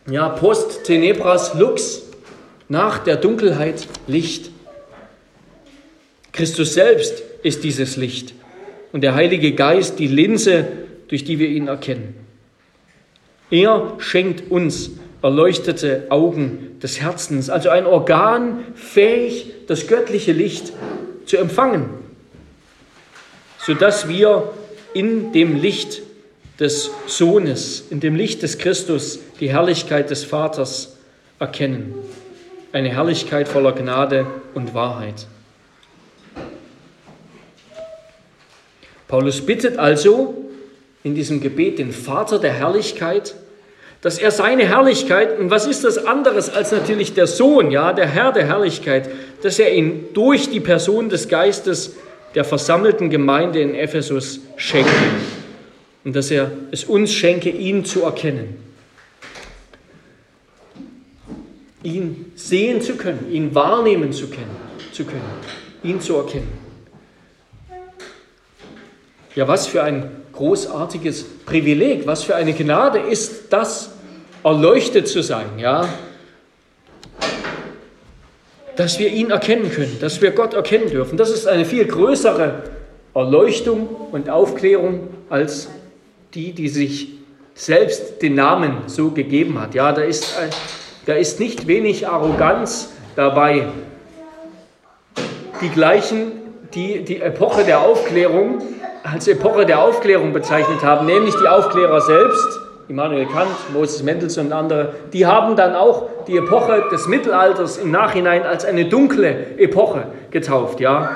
Ja, 0.10 0.30
post 0.30 0.86
tenebras 0.86 1.56
lux, 1.56 2.04
nach 2.70 3.00
der 3.00 3.18
Dunkelheit 3.18 3.88
Licht. 4.08 4.50
Christus 6.32 6.74
selbst 6.74 7.22
ist 7.44 7.66
dieses 7.66 7.98
Licht 7.98 8.34
und 8.94 9.02
der 9.02 9.16
Heilige 9.16 9.52
Geist 9.52 10.00
die 10.00 10.08
Linse, 10.08 10.68
durch 11.10 11.26
die 11.26 11.38
wir 11.38 11.50
ihn 11.50 11.68
erkennen. 11.68 12.16
Er 13.52 13.94
schenkt 13.98 14.50
uns 14.50 14.92
erleuchtete 15.22 16.08
Augen 16.10 16.78
des 16.82 17.02
Herzens, 17.02 17.50
also 17.50 17.70
ein 17.70 17.86
Organ 17.86 18.60
fähig, 18.74 19.52
das 19.68 19.88
göttliche 19.88 20.32
Licht 20.32 20.72
zu 21.26 21.38
empfangen, 21.38 22.05
sodass 23.66 24.08
wir 24.08 24.54
in 24.94 25.32
dem 25.32 25.56
Licht 25.56 26.02
des 26.60 26.92
Sohnes, 27.08 27.86
in 27.90 28.00
dem 28.00 28.16
Licht 28.16 28.44
des 28.44 28.58
Christus 28.58 29.20
die 29.40 29.50
Herrlichkeit 29.50 30.10
des 30.10 30.24
Vaters 30.24 30.98
erkennen. 31.40 31.96
Eine 32.72 32.90
Herrlichkeit 32.90 33.48
voller 33.48 33.74
Gnade 33.74 34.28
und 34.54 34.74
Wahrheit. 34.74 35.26
Paulus 39.08 39.42
bittet 39.42 39.78
also 39.78 40.36
in 41.04 41.16
diesem 41.16 41.42
Gebet 41.42 41.80
den 41.80 41.92
Vater 41.92 42.40
der 42.40 42.54
Herrlichkeit, 42.54 43.36
dass 44.02 44.20
er 44.20 44.30
seine 44.30 44.68
Herrlichkeit, 44.68 45.40
und 45.40 45.50
was 45.50 45.66
ist 45.66 45.84
das 45.84 46.06
anderes 46.06 46.50
als 46.50 46.72
natürlich 46.72 47.14
der 47.14 47.28
Sohn, 47.28 47.72
ja, 47.72 47.94
der 47.94 48.08
Herr 48.08 48.32
der 48.32 48.46
Herrlichkeit, 48.46 49.10
dass 49.42 49.58
er 49.58 49.74
ihn 49.74 50.08
durch 50.14 50.50
die 50.50 50.60
Person 50.60 51.10
des 51.10 51.28
Geistes 51.28 51.96
der 52.36 52.44
versammelten 52.44 53.10
Gemeinde 53.10 53.62
in 53.62 53.74
Ephesus 53.74 54.42
schenke 54.58 54.90
und 56.04 56.16
dass 56.16 56.30
er 56.30 56.52
es 56.72 56.84
uns 56.84 57.14
schenke, 57.14 57.50
ihn 57.50 57.86
zu 57.86 58.04
erkennen. 58.04 58.58
Ihn 61.82 62.32
sehen 62.36 62.82
zu 62.82 62.96
können, 62.96 63.32
ihn 63.32 63.56
wahrnehmen 63.56 64.12
zu 64.12 64.28
können, 64.28 64.56
zu 64.92 65.06
können 65.06 65.22
ihn 65.86 66.02
zu 66.02 66.16
erkennen. 66.16 66.52
Ja, 69.36 69.48
was 69.48 69.68
für 69.68 69.84
ein 69.84 70.10
großartiges 70.32 71.26
Privileg, 71.46 72.08
was 72.08 72.24
für 72.24 72.36
eine 72.36 72.54
Gnade 72.54 73.00
ist 73.00 73.52
das, 73.52 73.92
erleuchtet 74.44 75.08
zu 75.08 75.22
sein, 75.22 75.58
ja? 75.58 75.88
Dass 78.76 79.00
wir 79.00 79.10
ihn 79.10 79.32
erkennen 79.32 79.72
können, 79.72 79.98
dass 80.02 80.22
wir 80.22 80.32
Gott 80.32 80.54
erkennen 80.54 80.90
dürfen. 80.90 81.18
Das 81.18 81.30
ist 81.30 81.48
eine 81.48 81.66
viel 81.66 81.86
größere 81.86 82.64
Erleuchtung 83.14 83.88
und 84.12 84.30
Aufklärung 84.30 85.08
als 85.30 85.70
die, 86.34 86.52
die 86.52 86.68
sich 86.68 87.10
selbst 87.54 88.22
den 88.22 88.36
Namen 88.36 88.80
so 88.88 89.12
gegeben 89.12 89.60
hat. 89.62 89.74
Ja, 89.74 89.94
da 89.94 90.02
ist, 90.02 90.36
da 91.06 91.14
ist 91.14 91.40
nicht 91.40 91.68
wenig 91.68 92.08
Arroganz 92.08 92.92
dabei. 93.16 93.68
Die 95.62 95.70
gleichen, 95.70 96.34
die 96.74 97.06
die 97.06 97.22
Epoche 97.22 97.64
der 97.64 97.80
Aufklärung 97.80 98.62
als 99.04 99.28
Epoche 99.28 99.66
der 99.66 99.82
Aufklärung 99.82 100.34
bezeichnet 100.34 100.84
haben, 100.84 101.06
nämlich 101.06 101.36
die 101.36 101.48
Aufklärer 101.48 102.02
selbst, 102.02 102.60
Immanuel 102.88 103.26
Kant, 103.26 103.50
Moses 103.74 104.04
Mendelssohn 104.04 104.48
und 104.48 104.54
andere, 104.54 104.94
die 105.12 105.26
haben 105.26 105.56
dann 105.56 105.76
auch 105.76 106.26
die 106.28 106.38
Epoche 106.38 106.84
des 106.92 107.08
Mittelalters 107.08 107.78
im 107.78 107.92
Nachhinein 107.92 108.44
als 108.44 108.64
eine 108.66 108.86
dunkle 108.86 109.58
Epoche 109.58 110.08
getauft. 110.32 110.80
Ja? 110.80 111.16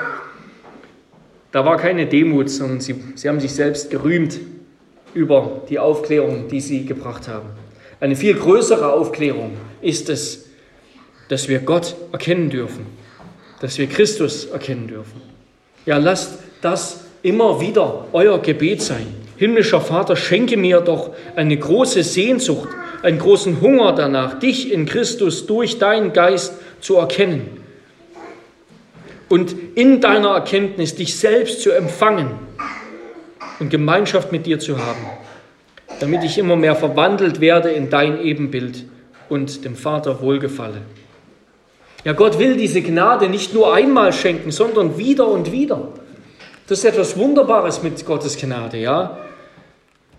Da 1.52 1.64
war 1.64 1.76
keine 1.76 2.06
Demut, 2.06 2.50
sondern 2.50 2.80
sie, 2.80 2.96
sie 3.14 3.28
haben 3.28 3.40
sich 3.40 3.54
selbst 3.54 3.90
gerühmt 3.90 4.38
über 5.14 5.62
die 5.68 5.78
Aufklärung, 5.78 6.48
die 6.48 6.60
sie 6.60 6.84
gebracht 6.86 7.28
haben. 7.28 7.50
Eine 8.00 8.16
viel 8.16 8.34
größere 8.34 8.92
Aufklärung 8.92 9.52
ist 9.80 10.08
es, 10.08 10.46
dass 11.28 11.48
wir 11.48 11.60
Gott 11.60 11.94
erkennen 12.12 12.50
dürfen, 12.50 12.86
dass 13.60 13.78
wir 13.78 13.86
Christus 13.86 14.46
erkennen 14.46 14.88
dürfen. 14.88 15.20
Ja, 15.86 15.98
lasst 15.98 16.38
das 16.60 17.04
immer 17.22 17.60
wieder 17.60 18.06
euer 18.12 18.40
Gebet 18.40 18.82
sein. 18.82 19.06
Himmlischer 19.40 19.80
Vater, 19.80 20.16
schenke 20.16 20.58
mir 20.58 20.82
doch 20.82 21.12
eine 21.34 21.56
große 21.56 22.02
Sehnsucht, 22.02 22.68
einen 23.02 23.18
großen 23.18 23.62
Hunger 23.62 23.94
danach, 23.94 24.38
dich 24.38 24.70
in 24.70 24.84
Christus 24.84 25.46
durch 25.46 25.78
deinen 25.78 26.12
Geist 26.12 26.52
zu 26.82 26.96
erkennen 26.96 27.62
und 29.30 29.56
in 29.76 30.02
deiner 30.02 30.32
Erkenntnis 30.32 30.94
dich 30.94 31.16
selbst 31.16 31.62
zu 31.62 31.70
empfangen 31.70 32.32
und 33.60 33.70
Gemeinschaft 33.70 34.30
mit 34.30 34.44
dir 34.44 34.58
zu 34.58 34.76
haben, 34.76 35.06
damit 36.00 36.22
ich 36.22 36.36
immer 36.36 36.56
mehr 36.56 36.76
verwandelt 36.76 37.40
werde 37.40 37.70
in 37.70 37.88
dein 37.88 38.20
Ebenbild 38.22 38.84
und 39.30 39.64
dem 39.64 39.74
Vater 39.74 40.20
wohlgefalle. 40.20 40.82
Ja, 42.04 42.12
Gott 42.12 42.38
will 42.38 42.58
diese 42.58 42.82
Gnade 42.82 43.30
nicht 43.30 43.54
nur 43.54 43.72
einmal 43.72 44.12
schenken, 44.12 44.50
sondern 44.50 44.98
wieder 44.98 45.28
und 45.28 45.50
wieder. 45.50 45.88
Das 46.66 46.80
ist 46.80 46.84
etwas 46.84 47.16
Wunderbares 47.16 47.82
mit 47.82 48.04
Gottes 48.04 48.36
Gnade, 48.36 48.76
ja. 48.76 49.16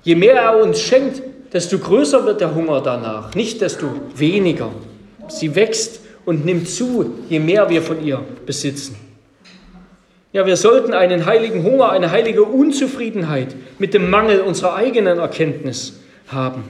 Je 0.03 0.15
mehr 0.15 0.35
er 0.35 0.61
uns 0.61 0.81
schenkt, 0.81 1.21
desto 1.53 1.77
größer 1.77 2.25
wird 2.25 2.41
der 2.41 2.55
Hunger 2.55 2.81
danach, 2.81 3.35
nicht 3.35 3.61
desto 3.61 3.87
weniger. 4.15 4.71
Sie 5.27 5.55
wächst 5.55 6.01
und 6.25 6.45
nimmt 6.45 6.69
zu, 6.69 7.19
je 7.29 7.39
mehr 7.39 7.69
wir 7.69 7.81
von 7.81 8.03
ihr 8.03 8.23
besitzen. 8.45 8.95
Ja, 10.33 10.45
wir 10.45 10.55
sollten 10.55 10.93
einen 10.93 11.25
heiligen 11.25 11.63
Hunger, 11.63 11.91
eine 11.91 12.09
heilige 12.11 12.43
Unzufriedenheit 12.43 13.53
mit 13.79 13.93
dem 13.93 14.09
Mangel 14.09 14.41
unserer 14.41 14.75
eigenen 14.75 15.19
Erkenntnis 15.19 15.99
haben. 16.27 16.63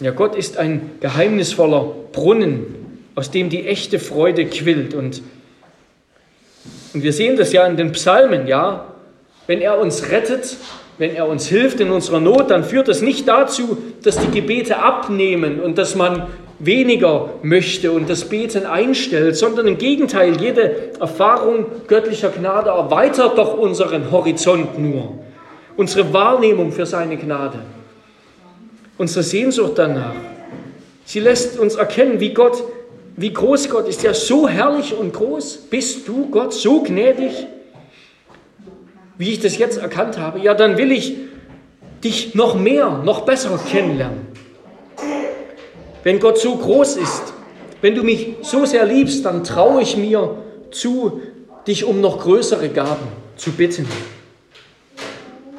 Ja, 0.00 0.10
Gott 0.12 0.34
ist 0.34 0.56
ein 0.56 0.92
geheimnisvoller 1.00 1.94
Brunnen, 2.12 3.00
aus 3.14 3.30
dem 3.30 3.48
die 3.50 3.66
echte 3.66 3.98
Freude 3.98 4.46
quillt 4.46 4.94
und 4.94 5.22
und 6.96 7.02
wir 7.02 7.12
sehen 7.12 7.36
das 7.36 7.52
ja 7.52 7.66
in 7.66 7.76
den 7.76 7.92
Psalmen, 7.92 8.46
ja. 8.46 8.86
Wenn 9.46 9.60
er 9.60 9.78
uns 9.78 10.10
rettet, 10.10 10.56
wenn 10.98 11.14
er 11.14 11.28
uns 11.28 11.46
hilft 11.46 11.80
in 11.80 11.90
unserer 11.90 12.20
Not, 12.20 12.50
dann 12.50 12.64
führt 12.64 12.88
das 12.88 13.02
nicht 13.02 13.28
dazu, 13.28 13.78
dass 14.02 14.18
die 14.18 14.30
Gebete 14.30 14.78
abnehmen 14.78 15.60
und 15.60 15.78
dass 15.78 15.94
man 15.94 16.26
weniger 16.58 17.34
möchte 17.42 17.92
und 17.92 18.08
das 18.08 18.24
Beten 18.28 18.64
einstellt, 18.64 19.36
sondern 19.36 19.66
im 19.66 19.78
Gegenteil, 19.78 20.40
jede 20.40 20.98
Erfahrung 20.98 21.66
göttlicher 21.86 22.30
Gnade 22.30 22.70
erweitert 22.70 23.36
doch 23.36 23.58
unseren 23.58 24.10
Horizont 24.10 24.78
nur, 24.78 25.18
unsere 25.76 26.12
Wahrnehmung 26.14 26.72
für 26.72 26.86
seine 26.86 27.18
Gnade, 27.18 27.58
unsere 28.96 29.22
Sehnsucht 29.22 29.72
danach. 29.76 30.14
Sie 31.04 31.20
lässt 31.20 31.58
uns 31.58 31.74
erkennen, 31.74 32.20
wie 32.20 32.32
Gott, 32.32 32.64
wie 33.16 33.32
groß 33.32 33.68
Gott 33.68 33.86
ist. 33.86 34.02
Ja, 34.02 34.14
so 34.14 34.48
herrlich 34.48 34.94
und 34.96 35.12
groß 35.12 35.68
bist 35.70 36.08
du, 36.08 36.30
Gott, 36.30 36.54
so 36.54 36.82
gnädig, 36.82 37.46
wie 39.18 39.32
ich 39.32 39.40
das 39.40 39.58
jetzt 39.58 39.78
erkannt 39.78 40.18
habe. 40.18 40.38
Ja, 40.40 40.54
dann 40.54 40.76
will 40.78 40.92
ich 40.92 41.16
dich 42.04 42.34
noch 42.34 42.54
mehr, 42.54 43.02
noch 43.04 43.22
besser 43.22 43.58
kennenlernen. 43.70 44.26
Wenn 46.02 46.20
Gott 46.20 46.38
so 46.38 46.56
groß 46.56 46.96
ist, 46.96 47.32
wenn 47.80 47.94
du 47.94 48.02
mich 48.02 48.36
so 48.42 48.64
sehr 48.64 48.84
liebst, 48.84 49.24
dann 49.24 49.44
traue 49.44 49.82
ich 49.82 49.96
mir 49.96 50.36
zu, 50.70 51.20
dich 51.66 51.84
um 51.84 52.00
noch 52.00 52.20
größere 52.20 52.68
Gaben 52.68 53.06
zu 53.36 53.50
bitten, 53.52 53.88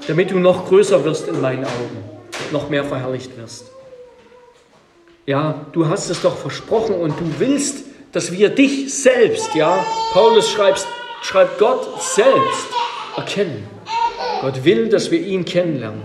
damit 0.07 0.31
du 0.31 0.39
noch 0.39 0.67
größer 0.67 1.03
wirst 1.03 1.27
in 1.27 1.41
meinen 1.41 1.65
Augen, 1.65 2.03
noch 2.51 2.69
mehr 2.69 2.83
verherrlicht 2.83 3.37
wirst. 3.37 3.65
Ja, 5.25 5.65
du 5.73 5.89
hast 5.89 6.09
es 6.09 6.21
doch 6.21 6.37
versprochen 6.37 6.95
und 6.95 7.19
du 7.19 7.25
willst, 7.39 7.83
dass 8.13 8.31
wir 8.31 8.49
dich 8.49 8.93
selbst, 8.93 9.53
ja, 9.53 9.85
Paulus 10.13 10.49
schreibt, 10.49 10.87
schreibt 11.21 11.59
Gott 11.59 12.01
selbst 12.01 12.67
erkennen. 13.17 13.65
Gott 14.41 14.63
will, 14.63 14.87
dass 14.87 15.11
wir 15.11 15.19
ihn 15.19 15.43
kennenlernen. 15.43 16.03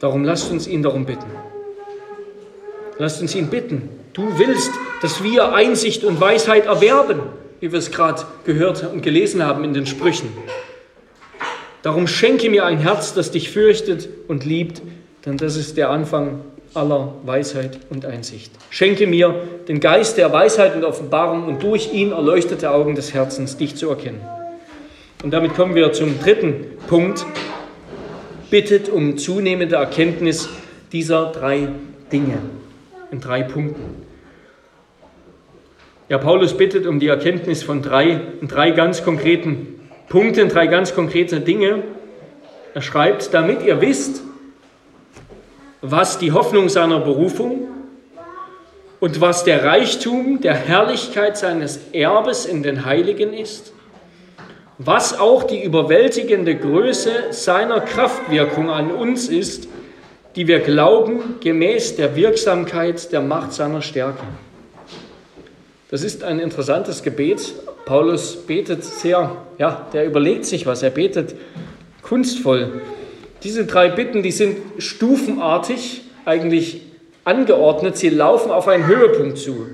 Darum 0.00 0.24
lasst 0.24 0.50
uns 0.50 0.66
ihn 0.66 0.82
darum 0.82 1.06
bitten. 1.06 1.30
Lasst 2.98 3.22
uns 3.22 3.34
ihn 3.34 3.46
bitten. 3.46 3.88
Du 4.12 4.38
willst, 4.38 4.70
dass 5.00 5.22
wir 5.22 5.54
Einsicht 5.54 6.04
und 6.04 6.20
Weisheit 6.20 6.66
erwerben, 6.66 7.20
wie 7.60 7.72
wir 7.72 7.78
es 7.78 7.90
gerade 7.90 8.22
gehört 8.44 8.84
und 8.92 9.02
gelesen 9.02 9.44
haben 9.44 9.64
in 9.64 9.72
den 9.72 9.86
Sprüchen. 9.86 10.28
Darum 11.82 12.06
schenke 12.06 12.50
mir 12.50 12.64
ein 12.66 12.78
Herz, 12.78 13.14
das 13.14 13.30
dich 13.30 13.50
fürchtet 13.50 14.08
und 14.28 14.44
liebt, 14.44 14.82
denn 15.26 15.36
das 15.36 15.56
ist 15.56 15.76
der 15.76 15.90
Anfang 15.90 16.40
aller 16.74 17.14
Weisheit 17.24 17.78
und 17.90 18.04
Einsicht. 18.04 18.52
Schenke 18.70 19.06
mir 19.06 19.34
den 19.68 19.80
Geist 19.80 20.16
der 20.18 20.32
Weisheit 20.32 20.74
und 20.74 20.84
Offenbarung 20.84 21.46
und 21.46 21.62
durch 21.62 21.92
ihn 21.92 22.12
erleuchtete 22.12 22.70
Augen 22.70 22.94
des 22.94 23.14
Herzens, 23.14 23.56
dich 23.56 23.76
zu 23.76 23.88
erkennen. 23.88 24.20
Und 25.24 25.30
damit 25.30 25.54
kommen 25.54 25.74
wir 25.74 25.90
zum 25.94 26.20
dritten 26.20 26.66
Punkt, 26.86 27.24
bittet 28.50 28.90
um 28.90 29.16
zunehmende 29.16 29.76
Erkenntnis 29.76 30.50
dieser 30.92 31.32
drei 31.32 31.68
Dinge 32.12 32.40
in 33.10 33.22
drei 33.22 33.42
Punkten. 33.42 34.04
Ja, 36.10 36.18
Paulus 36.18 36.54
bittet 36.54 36.86
um 36.86 37.00
die 37.00 37.08
Erkenntnis 37.08 37.62
von 37.62 37.80
drei, 37.80 38.20
drei 38.42 38.72
ganz 38.72 39.02
konkreten 39.02 39.80
Punkten, 40.10 40.50
drei 40.50 40.66
ganz 40.66 40.94
konkrete 40.94 41.40
Dinge. 41.40 41.84
Er 42.74 42.82
schreibt, 42.82 43.32
damit 43.32 43.62
ihr 43.62 43.80
wisst, 43.80 44.22
was 45.80 46.18
die 46.18 46.32
Hoffnung 46.32 46.68
seiner 46.68 47.00
Berufung 47.00 47.68
und 49.00 49.22
was 49.22 49.42
der 49.44 49.64
Reichtum 49.64 50.42
der 50.42 50.54
Herrlichkeit 50.54 51.38
seines 51.38 51.80
Erbes 51.94 52.44
in 52.44 52.62
den 52.62 52.84
Heiligen 52.84 53.32
ist 53.32 53.73
was 54.78 55.18
auch 55.18 55.44
die 55.44 55.62
überwältigende 55.62 56.56
Größe 56.56 57.10
seiner 57.30 57.80
Kraftwirkung 57.80 58.70
an 58.70 58.90
uns 58.90 59.28
ist, 59.28 59.68
die 60.36 60.48
wir 60.48 60.60
glauben 60.60 61.36
gemäß 61.40 61.96
der 61.96 62.16
Wirksamkeit 62.16 63.12
der 63.12 63.20
Macht 63.20 63.52
seiner 63.52 63.82
Stärke. 63.82 64.24
Das 65.90 66.02
ist 66.02 66.24
ein 66.24 66.40
interessantes 66.40 67.04
Gebet. 67.04 67.54
Paulus 67.84 68.34
betet 68.34 68.82
sehr, 68.82 69.36
ja, 69.58 69.86
der 69.92 70.06
überlegt 70.06 70.44
sich 70.44 70.66
was, 70.66 70.82
er 70.82 70.90
betet 70.90 71.36
kunstvoll. 72.02 72.82
Diese 73.44 73.66
drei 73.66 73.90
Bitten, 73.90 74.22
die 74.22 74.32
sind 74.32 74.56
stufenartig 74.78 76.02
eigentlich 76.24 76.82
angeordnet, 77.24 77.96
sie 77.96 78.08
laufen 78.08 78.50
auf 78.50 78.66
einen 78.66 78.86
Höhepunkt 78.86 79.38
zu. 79.38 79.66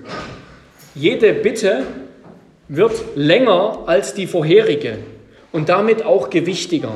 Jede 0.94 1.32
Bitte 1.32 1.84
wird 2.72 3.02
länger 3.16 3.80
als 3.87 4.14
die 4.14 4.28
vorherige 4.28 4.98
und 5.50 5.68
damit 5.68 6.04
auch 6.04 6.30
gewichtiger. 6.30 6.92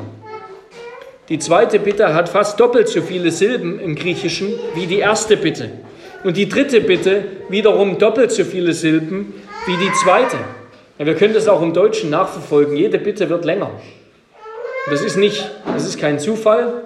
Die 1.27 1.37
zweite 1.37 1.79
Bitte 1.79 2.13
hat 2.13 2.29
fast 2.29 2.57
doppelt 2.61 2.87
so 2.87 3.01
viele 3.01 3.29
Silben 3.29 3.79
im 3.81 3.95
Griechischen 3.95 4.53
wie 4.73 4.87
die 4.87 4.99
erste 4.99 5.35
Bitte. 5.35 5.69
Und 6.23 6.37
die 6.37 6.47
dritte 6.47 6.79
Bitte 6.79 7.25
wiederum 7.49 7.97
doppelt 7.97 8.31
so 8.31 8.45
viele 8.45 8.71
Silben 8.71 9.33
wie 9.65 9.75
die 9.75 9.91
zweite. 9.91 10.37
Ja, 10.97 11.05
wir 11.05 11.15
können 11.15 11.33
das 11.33 11.49
auch 11.49 11.61
im 11.61 11.73
Deutschen 11.73 12.09
nachverfolgen. 12.09 12.77
Jede 12.77 12.97
Bitte 12.97 13.29
wird 13.29 13.43
länger. 13.43 13.71
Das 14.89 15.01
ist 15.01 15.17
nicht, 15.17 15.51
das 15.65 15.85
ist 15.85 15.99
kein 15.99 16.19
Zufall. 16.19 16.85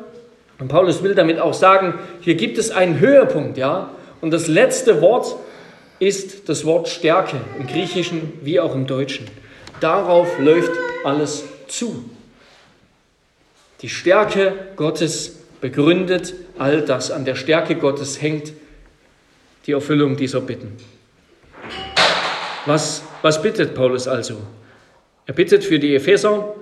Und 0.59 0.67
Paulus 0.67 1.03
will 1.03 1.13
damit 1.13 1.39
auch 1.39 1.53
sagen, 1.53 1.93
hier 2.21 2.33
gibt 2.33 2.57
es 2.57 2.71
einen 2.71 2.99
Höhepunkt, 2.99 3.57
ja. 3.59 3.91
Und 4.19 4.31
das 4.31 4.47
letzte 4.47 4.99
Wort 4.99 5.35
ist 5.99 6.47
das 6.47 6.65
Wort 6.65 6.87
Stärke 6.87 7.41
im 7.57 7.67
Griechischen 7.67 8.33
wie 8.41 8.59
auch 8.59 8.73
im 8.73 8.87
Deutschen. 8.87 9.27
Darauf 9.81 10.39
läuft 10.39 10.71
alles 11.03 11.43
zu. 11.67 12.09
Die 13.81 13.89
Stärke 13.89 14.53
Gottes 14.75 15.39
begründet 15.61 16.33
all 16.57 16.81
das. 16.81 17.11
An 17.11 17.25
der 17.25 17.35
Stärke 17.35 17.75
Gottes 17.75 18.21
hängt 18.21 18.53
die 19.67 19.73
Erfüllung 19.73 20.17
dieser 20.17 20.41
Bitten. 20.41 20.75
Was, 22.65 23.03
was 23.21 23.41
bittet 23.41 23.73
Paulus 23.73 24.07
also? 24.07 24.37
Er 25.25 25.33
bittet 25.33 25.63
für 25.63 25.79
die 25.79 25.95
Epheser, 25.95 26.55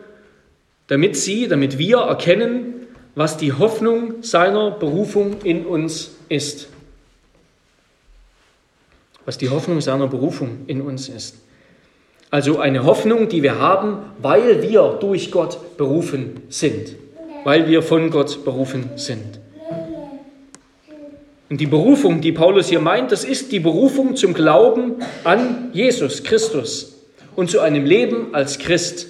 damit 0.88 1.15
sie, 1.15 1.47
damit 1.47 1.78
wir 1.78 1.97
erkennen, 1.97 2.88
was 3.15 3.38
die 3.38 3.54
Hoffnung 3.54 4.21
seiner 4.23 4.71
Berufung 4.71 5.41
in 5.41 5.65
uns 5.65 6.12
ist 6.30 6.69
was 9.28 9.38
die 9.38 9.50
Hoffnung 9.50 9.82
seiner 9.82 10.08
Berufung 10.08 10.60
in 10.68 10.80
uns 10.80 11.10
ist. 11.10 11.36
Also 12.32 12.60
eine 12.60 12.86
Hoffnung, 12.86 13.28
die 13.28 13.44
wir 13.44 13.60
haben, 13.60 13.98
weil 14.22 14.62
wir 14.62 14.98
durch 15.02 15.32
Gott 15.32 15.76
berufen 15.76 16.44
sind, 16.48 16.96
weil 17.44 17.68
wir 17.68 17.84
von 17.84 18.10
Gott 18.10 18.46
berufen 18.46 18.92
sind. 18.96 19.42
Und 21.50 21.60
die 21.60 21.66
Berufung, 21.66 22.22
die 22.22 22.32
Paulus 22.32 22.70
hier 22.70 22.80
meint, 22.80 23.12
das 23.12 23.26
ist 23.26 23.52
die 23.52 23.60
Berufung 23.60 24.16
zum 24.16 24.34
Glauben 24.34 24.96
an 25.26 25.72
Jesus 25.74 26.24
Christus 26.24 26.96
und 27.36 27.50
zu 27.50 27.60
einem 27.60 27.86
Leben 27.86 28.34
als 28.34 28.60
Christ. 28.60 29.08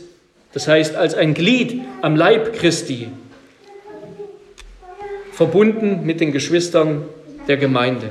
Das 0.53 0.67
heißt, 0.67 0.95
als 0.95 1.13
ein 1.13 1.36
Glied 1.36 1.82
am 2.01 2.15
Leib 2.15 2.53
Christi, 2.53 3.10
verbunden 5.32 6.08
mit 6.08 6.21
den 6.21 6.32
Geschwistern 6.32 7.03
der 7.47 7.58
Gemeinde. 7.58 8.10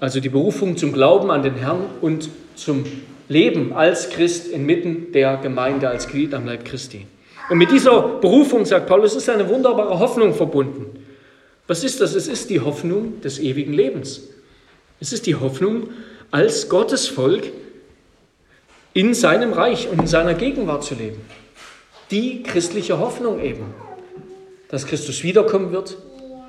Also 0.00 0.20
die 0.20 0.30
Berufung 0.30 0.78
zum 0.78 0.92
Glauben 0.92 1.30
an 1.30 1.42
den 1.42 1.54
Herrn 1.56 1.84
und 2.00 2.30
zum 2.56 2.84
Leben 3.28 3.74
als 3.74 4.08
Christ 4.08 4.48
inmitten 4.48 5.12
der 5.12 5.36
Gemeinde, 5.36 5.90
als 5.90 6.08
Glied 6.08 6.32
am 6.32 6.46
Leib 6.46 6.64
Christi. 6.64 7.06
Und 7.50 7.58
mit 7.58 7.70
dieser 7.70 8.00
Berufung, 8.00 8.64
sagt 8.64 8.86
Paulus, 8.86 9.14
ist 9.14 9.28
eine 9.28 9.48
wunderbare 9.48 9.98
Hoffnung 9.98 10.34
verbunden. 10.34 10.86
Was 11.66 11.84
ist 11.84 12.00
das? 12.00 12.14
Es 12.14 12.28
ist 12.28 12.48
die 12.48 12.60
Hoffnung 12.60 13.20
des 13.20 13.38
ewigen 13.38 13.74
Lebens. 13.74 14.22
Es 15.00 15.12
ist 15.12 15.26
die 15.26 15.34
Hoffnung, 15.34 15.90
als 16.30 16.68
Gottes 16.68 17.06
Volk 17.06 17.44
in 18.94 19.14
seinem 19.14 19.52
Reich 19.52 19.88
und 19.88 20.00
in 20.00 20.06
seiner 20.06 20.34
Gegenwart 20.34 20.82
zu 20.82 20.94
leben. 20.94 21.20
Die 22.10 22.42
christliche 22.42 22.98
Hoffnung 22.98 23.40
eben, 23.40 23.66
dass 24.68 24.86
Christus 24.86 25.22
wiederkommen 25.22 25.72
wird, 25.72 25.96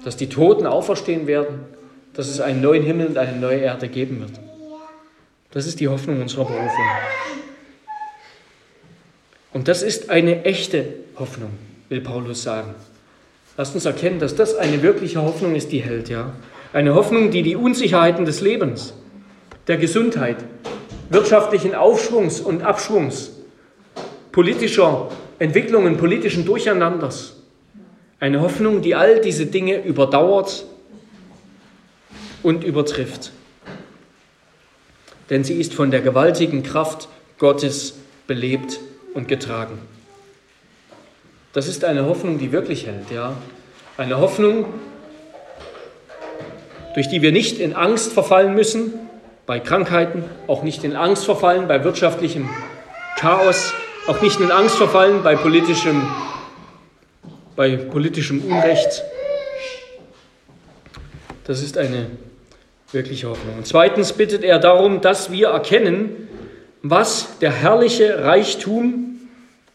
dass 0.06 0.18
die 0.18 0.30
Toten 0.30 0.66
auferstehen 0.66 1.28
werden, 1.28 1.66
dass 2.14 2.28
es 2.28 2.39
einen 2.39 2.62
neuen 2.62 2.84
Himmel 2.84 3.07
und 3.07 3.18
eine 3.18 3.38
neue 3.38 3.59
Erde 3.59 3.88
geben 3.88 4.20
wird. 4.20 4.32
Das 5.51 5.66
ist 5.66 5.80
die 5.80 5.88
Hoffnung 5.88 6.22
unserer 6.22 6.45
Berufung. 6.45 6.86
Und 9.53 9.68
das 9.68 9.84
ist 9.84 10.09
eine 10.09 10.45
echte 10.45 10.86
Hoffnung, 11.18 11.51
will 11.89 12.01
Paulus 12.01 12.43
sagen. 12.43 12.74
Lasst 13.57 13.76
uns 13.76 13.86
erkennen, 13.86 14.20
dass 14.20 14.36
das 14.36 14.55
eine 14.55 14.82
wirkliche 14.82 15.22
Hoffnung 15.22 15.55
ist, 15.55 15.72
die 15.72 15.80
hält, 15.80 16.09
ja. 16.09 16.34
Eine 16.72 16.95
Hoffnung, 16.95 17.32
die 17.32 17.43
die 17.43 17.57
Unsicherheiten 17.57 18.24
des 18.24 18.39
Lebens, 18.39 18.93
der 19.68 19.76
Gesundheit, 19.76 20.38
wirtschaftlichen 21.09 21.76
Aufschwungs 21.76 22.39
und 22.39 22.64
Abschwungs, 22.64 23.32
politischer 24.32 25.09
Entwicklungen, 25.38 25.97
politischen 25.97 26.45
Durcheinanders, 26.45 27.36
eine 28.22 28.39
Hoffnung, 28.39 28.82
die 28.82 28.95
all 28.95 29.20
diese 29.20 29.47
Dinge 29.47 29.84
überdauert 29.84 30.66
und 32.44 32.64
übertrifft. 32.64 33.32
Denn 35.30 35.44
sie 35.44 35.60
ist 35.60 35.74
von 35.74 35.92
der 35.92 36.02
gewaltigen 36.02 36.64
Kraft 36.64 37.08
Gottes 37.38 37.96
belebt 38.28 38.80
und 39.14 39.28
getragen. 39.28 39.80
Das 41.54 41.68
ist 41.68 41.84
eine 41.84 42.06
Hoffnung, 42.06 42.39
die 42.39 42.52
wirklich 42.52 42.86
hält, 42.86 43.12
ja. 43.12 43.36
Eine 43.98 44.20
Hoffnung, 44.20 44.66
durch 46.94 47.10
die 47.10 47.22
wir 47.22 47.32
nicht 47.32 47.60
in 47.60 47.74
Angst 47.74 48.14
verfallen 48.14 48.56
müssen, 48.56 48.94
bei 49.46 49.60
Krankheiten, 49.60 50.24
auch 50.48 50.64
nicht 50.64 50.84
in 50.84 50.96
Angst 50.96 51.26
verfallen 51.26 51.68
bei 51.68 51.84
wirtschaftlichem 51.84 52.50
Chaos, 53.18 53.74
auch 54.08 54.22
nicht 54.22 54.39
in 54.39 54.52
Angst 54.52 54.76
verfallen 54.76 55.24
bei 55.24 55.36
politischem, 55.36 56.02
bei 57.56 57.76
politischem 57.76 58.44
Unrecht. 58.46 59.04
Das 61.44 61.62
ist 61.62 61.78
eine 61.78 62.08
wirkliche 62.94 63.30
Hoffnung. 63.30 63.58
Und 63.58 63.68
zweitens 63.68 64.14
bittet 64.14 64.44
er 64.44 64.60
darum, 64.60 65.02
dass 65.02 65.32
wir 65.32 65.50
erkennen, 65.50 66.28
was 66.82 67.39
der 67.39 67.52
herrliche 67.52 68.24
Reichtum 68.24 69.20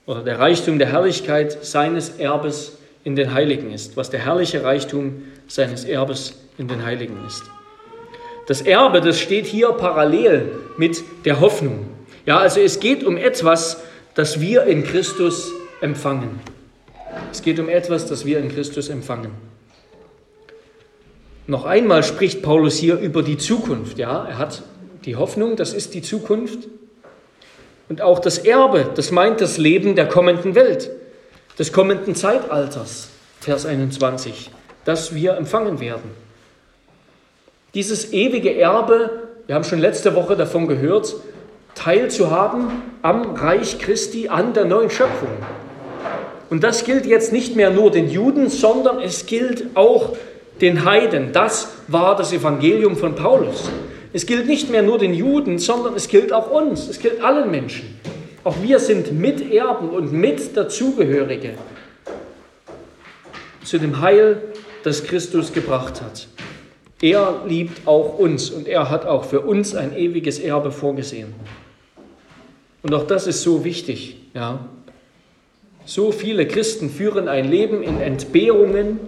oder 0.07 0.23
der 0.23 0.39
Reichtum 0.39 0.79
der 0.79 0.89
Herrlichkeit 0.89 1.65
seines 1.65 2.11
Erbes 2.19 2.79
in 3.05 3.17
den 3.17 3.33
Heiligen 3.33 3.73
ist, 3.73 3.97
was 3.97 4.11
der 4.11 4.21
herrliche 4.21 4.65
Reichtum 4.65 5.23
seines 5.47 5.85
Erbes 5.85 6.35
in 6.59 6.69
den 6.69 6.85
Heiligen 6.85 7.25
ist. 7.27 7.45
Das 8.47 8.63
Erbe, 8.63 9.01
das 9.01 9.19
steht 9.21 9.47
hier 9.47 9.71
parallel 9.73 10.53
mit 10.77 11.03
der 11.25 11.41
Hoffnung. 11.41 11.87
Ja, 12.27 12.39
also 12.39 12.61
es 12.61 12.81
geht 12.81 13.05
um 13.05 13.17
etwas, 13.17 13.83
das 14.15 14.41
wir 14.41 14.65
in 14.65 14.85
Christus 14.85 15.51
empfangen. 15.81 16.41
Es 17.33 17.43
geht 17.43 17.59
um 17.59 17.69
etwas, 17.69 18.07
das 18.07 18.25
wir 18.25 18.39
in 18.39 18.49
Christus 18.49 18.89
empfangen. 18.89 19.31
Noch 21.47 21.65
einmal 21.65 22.03
spricht 22.03 22.43
Paulus 22.43 22.77
hier 22.77 22.99
über 22.99 23.23
die 23.23 23.39
Zukunft. 23.39 23.99
Ja, 23.99 24.25
er 24.25 24.39
hat 24.39 24.63
die 25.05 25.17
Hoffnung, 25.17 25.57
das 25.57 25.73
ist 25.73 25.95
die 25.95 26.03
Zukunft. 26.03 26.69
Und 27.89 28.03
auch 28.03 28.19
das 28.19 28.39
Erbe, 28.39 28.91
das 28.95 29.13
meint 29.13 29.41
das 29.41 29.59
Leben 29.59 29.95
der 29.95 30.09
kommenden 30.09 30.57
Welt, 30.57 30.91
des 31.57 31.73
kommenden 31.73 32.17
Zeitalters, 32.17 33.09
Vers 33.41 33.65
21, 33.65 34.51
das 34.85 35.15
wir 35.15 35.37
empfangen 35.37 35.79
werden. 35.79 36.11
Dieses 37.75 38.13
ewige 38.13 38.57
Erbe, 38.57 39.11
wir 39.47 39.55
haben 39.55 39.63
schon 39.63 39.79
letzte 39.79 40.17
Woche 40.17 40.35
davon 40.35 40.67
gehört, 40.67 41.15
teilzuhaben 41.77 42.83
am 43.03 43.37
Reich 43.37 43.79
Christi, 43.79 44.29
an 44.29 44.53
der 44.53 44.65
neuen 44.65 44.91
Schöpfung. 44.91 45.29
Und 46.51 46.65
das 46.65 46.85
gilt 46.85 47.07
jetzt 47.07 47.33
nicht 47.33 47.55
mehr 47.55 47.71
nur 47.71 47.93
den 47.93 48.09
Juden, 48.09 48.49
sondern 48.49 49.01
es 49.01 49.27
gilt 49.27 49.77
auch 49.77 50.17
den 50.61 50.85
Heiden. 50.85 51.33
Das 51.33 51.69
war 51.89 52.17
das 52.17 52.33
Evangelium 52.33 52.97
von 52.97 53.15
Paulus. 53.15 53.71
Es 54.13 54.27
gilt 54.27 54.47
nicht 54.47 54.71
mehr 54.71 54.83
nur 54.83 54.99
den 54.99 55.13
Juden, 55.13 55.59
sondern 55.59 55.95
es 55.95 56.09
gilt 56.09 56.33
auch 56.33 56.51
uns, 56.51 56.89
es 56.89 56.99
gilt 56.99 57.23
allen 57.23 57.51
Menschen. 57.51 58.01
Auch 58.45 58.55
wir 58.63 58.79
sind 58.79 59.13
Miterben 59.13 59.91
und 59.91 60.13
mit 60.13 60.57
dazugehörige 60.57 61.55
zu 63.65 63.79
dem 63.79 64.01
Heil, 64.01 64.41
das 64.85 65.03
Christus 65.03 65.53
gebracht 65.53 66.01
hat. 66.01 66.29
Er 67.03 67.43
liebt 67.47 67.87
auch 67.87 68.19
uns 68.19 68.51
und 68.51 68.69
er 68.69 68.89
hat 68.89 69.05
auch 69.05 69.25
für 69.25 69.41
uns 69.41 69.75
ein 69.75 69.95
ewiges 69.97 70.39
Erbe 70.39 70.71
vorgesehen. 70.71 71.35
Und 72.83 72.95
auch 72.95 73.07
das 73.07 73.27
ist 73.27 73.43
so 73.43 73.65
wichtig. 73.65 74.17
Ja. 74.33 74.67
So 75.85 76.13
viele 76.13 76.47
Christen 76.47 76.89
führen 76.89 77.29
ein 77.29 77.51
Leben 77.51 77.83
in 77.83 78.01
Entbehrungen, 78.01 79.01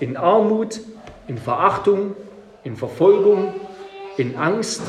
in 0.00 0.16
Armut, 0.16 0.80
in 1.28 1.38
Verachtung, 1.38 2.14
in 2.64 2.76
Verfolgung, 2.76 3.54
in 4.16 4.36
Angst, 4.36 4.82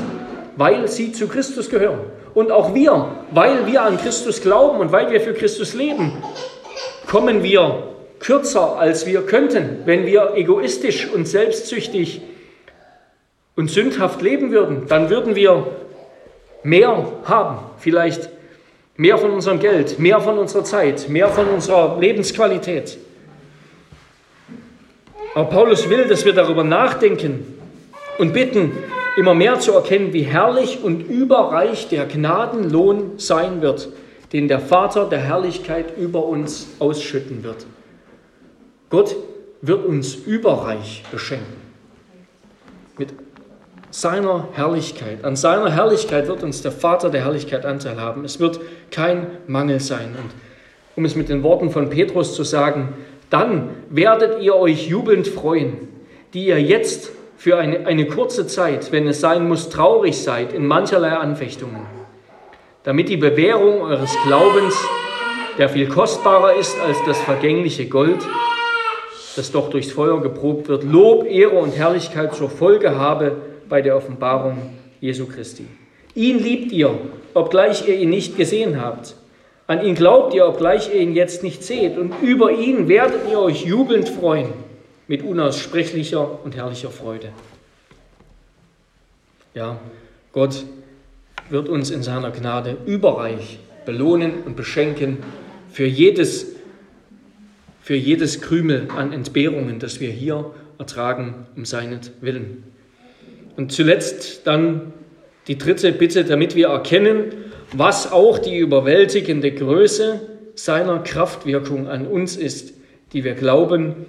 weil 0.55 0.87
sie 0.87 1.11
zu 1.11 1.27
Christus 1.27 1.69
gehören. 1.69 1.99
Und 2.33 2.51
auch 2.51 2.73
wir, 2.73 3.09
weil 3.31 3.65
wir 3.65 3.81
an 3.81 3.97
Christus 3.97 4.41
glauben 4.41 4.79
und 4.79 4.91
weil 4.91 5.09
wir 5.11 5.21
für 5.21 5.33
Christus 5.33 5.73
leben, 5.73 6.13
kommen 7.07 7.43
wir 7.43 7.83
kürzer, 8.19 8.77
als 8.77 9.05
wir 9.05 9.25
könnten, 9.25 9.81
wenn 9.85 10.05
wir 10.05 10.33
egoistisch 10.35 11.09
und 11.11 11.27
selbstsüchtig 11.27 12.21
und 13.55 13.71
sündhaft 13.71 14.21
leben 14.21 14.51
würden. 14.51 14.87
Dann 14.87 15.09
würden 15.09 15.35
wir 15.35 15.67
mehr 16.63 17.05
haben, 17.25 17.59
vielleicht 17.77 18.29
mehr 18.97 19.17
von 19.17 19.31
unserem 19.31 19.59
Geld, 19.59 19.99
mehr 19.99 20.19
von 20.19 20.37
unserer 20.37 20.63
Zeit, 20.63 21.09
mehr 21.09 21.29
von 21.29 21.47
unserer 21.47 21.99
Lebensqualität. 21.99 22.97
Aber 25.35 25.49
Paulus 25.49 25.89
will, 25.89 26.05
dass 26.05 26.25
wir 26.25 26.33
darüber 26.33 26.63
nachdenken 26.63 27.59
und 28.17 28.33
bitten, 28.33 28.71
immer 29.17 29.33
mehr 29.33 29.59
zu 29.59 29.73
erkennen, 29.73 30.13
wie 30.13 30.23
herrlich 30.23 30.79
und 30.83 31.01
überreich 31.01 31.89
der 31.89 32.05
Gnadenlohn 32.05 33.13
sein 33.17 33.61
wird, 33.61 33.89
den 34.33 34.47
der 34.47 34.59
Vater 34.59 35.05
der 35.05 35.19
Herrlichkeit 35.19 35.97
über 35.97 36.25
uns 36.25 36.67
ausschütten 36.79 37.43
wird. 37.43 37.65
Gott 38.89 39.15
wird 39.61 39.85
uns 39.85 40.15
überreich 40.15 41.03
beschenken. 41.11 41.57
Mit 42.97 43.13
seiner 43.89 44.47
Herrlichkeit. 44.53 45.23
An 45.23 45.35
seiner 45.35 45.71
Herrlichkeit 45.71 46.27
wird 46.27 46.43
uns 46.43 46.61
der 46.61 46.71
Vater 46.71 47.09
der 47.09 47.21
Herrlichkeit 47.21 47.65
Anteil 47.65 47.99
haben. 47.99 48.25
Es 48.25 48.39
wird 48.39 48.59
kein 48.91 49.27
Mangel 49.47 49.79
sein. 49.79 50.15
Und 50.21 50.31
um 50.95 51.05
es 51.05 51.15
mit 51.15 51.29
den 51.29 51.43
Worten 51.43 51.71
von 51.71 51.89
Petrus 51.89 52.35
zu 52.35 52.43
sagen, 52.43 52.93
dann 53.29 53.69
werdet 53.89 54.41
ihr 54.41 54.55
euch 54.55 54.87
jubelnd 54.87 55.27
freuen, 55.27 55.87
die 56.33 56.47
ihr 56.47 56.61
jetzt 56.61 57.11
für 57.37 57.57
eine, 57.57 57.85
eine 57.85 58.07
kurze 58.07 58.47
Zeit, 58.47 58.91
wenn 58.91 59.07
es 59.07 59.21
sein 59.21 59.47
muss, 59.47 59.69
traurig 59.69 60.21
seid 60.21 60.53
in 60.53 60.65
mancherlei 60.65 61.11
Anfechtungen, 61.11 61.85
damit 62.83 63.09
die 63.09 63.17
Bewährung 63.17 63.81
eures 63.81 64.15
Glaubens, 64.25 64.75
der 65.57 65.69
viel 65.69 65.87
kostbarer 65.87 66.55
ist 66.55 66.79
als 66.79 66.97
das 67.05 67.19
vergängliche 67.21 67.87
Gold, 67.87 68.19
das 69.35 69.51
doch 69.51 69.69
durchs 69.69 69.91
Feuer 69.91 70.21
geprobt 70.21 70.67
wird, 70.67 70.83
Lob, 70.83 71.25
Ehre 71.25 71.57
und 71.57 71.75
Herrlichkeit 71.75 72.35
zur 72.35 72.49
Folge 72.49 72.97
habe 72.97 73.37
bei 73.69 73.81
der 73.81 73.95
Offenbarung 73.95 74.57
Jesu 74.99 75.27
Christi. 75.27 75.67
Ihn 76.15 76.39
liebt 76.39 76.71
ihr, 76.71 76.97
obgleich 77.35 77.87
ihr 77.87 77.95
ihn 77.95 78.09
nicht 78.09 78.35
gesehen 78.35 78.81
habt. 78.81 79.15
An 79.67 79.83
ihn 79.83 79.95
glaubt 79.95 80.33
ihr, 80.33 80.47
obgleich 80.47 80.89
ihr 80.93 81.01
ihn 81.01 81.13
jetzt 81.13 81.43
nicht 81.43 81.61
seht. 81.61 81.97
Und 81.97 82.13
über 82.21 82.51
ihn 82.51 82.87
werdet 82.87 83.29
ihr 83.29 83.39
euch 83.39 83.65
jubelnd 83.65 84.07
freuen 84.07 84.53
mit 85.07 85.23
unaussprechlicher 85.23 86.43
und 86.43 86.55
herrlicher 86.55 86.89
Freude. 86.89 87.29
Ja, 89.53 89.77
Gott 90.31 90.63
wird 91.49 91.67
uns 91.67 91.89
in 91.89 92.03
seiner 92.03 92.31
Gnade 92.31 92.77
überreich 92.85 93.59
belohnen 93.85 94.43
und 94.45 94.55
beschenken 94.55 95.17
für 95.71 95.85
jedes, 95.85 96.47
für 97.81 97.95
jedes 97.95 98.41
Krümel 98.41 98.87
an 98.95 99.13
Entbehrungen, 99.13 99.79
das 99.79 99.99
wir 99.99 100.11
hier 100.11 100.51
ertragen 100.77 101.47
um 101.55 101.65
seinetwillen. 101.65 102.63
Und 103.55 103.71
zuletzt 103.71 104.45
dann 104.45 104.93
die 105.47 105.57
dritte 105.57 105.91
Bitte, 105.91 106.25
damit 106.25 106.55
wir 106.55 106.67
erkennen, 106.67 107.33
was 107.73 108.11
auch 108.11 108.37
die 108.37 108.57
überwältigende 108.57 109.51
Größe 109.51 110.21
seiner 110.55 110.99
Kraftwirkung 110.99 111.87
an 111.87 112.07
uns 112.07 112.35
ist, 112.35 112.73
die 113.13 113.23
wir 113.23 113.33
glauben 113.33 114.05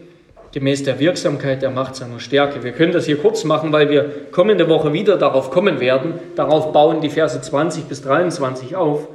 gemäß 0.53 0.83
der 0.83 0.99
Wirksamkeit 0.99 1.63
der 1.63 1.71
Macht 1.71 1.97
seiner 1.97 2.21
Stärke. 2.21 2.65
Wir 2.65 2.73
können 2.73 2.93
das 2.93 3.07
hier 3.07 3.19
kurz 3.19 3.45
machen, 3.45 3.73
weil 3.73 3.91
wir 3.91 4.11
kommende 4.33 4.69
Woche 4.69 4.93
wieder 4.93 5.17
darauf 5.17 5.51
kommen 5.51 5.79
werden. 5.79 6.15
Darauf 6.37 6.73
bauen 6.73 7.01
die 7.01 7.11
Verse 7.11 7.41
20 7.41 7.85
bis 7.85 8.03
23 8.03 8.75
auf. 8.75 9.09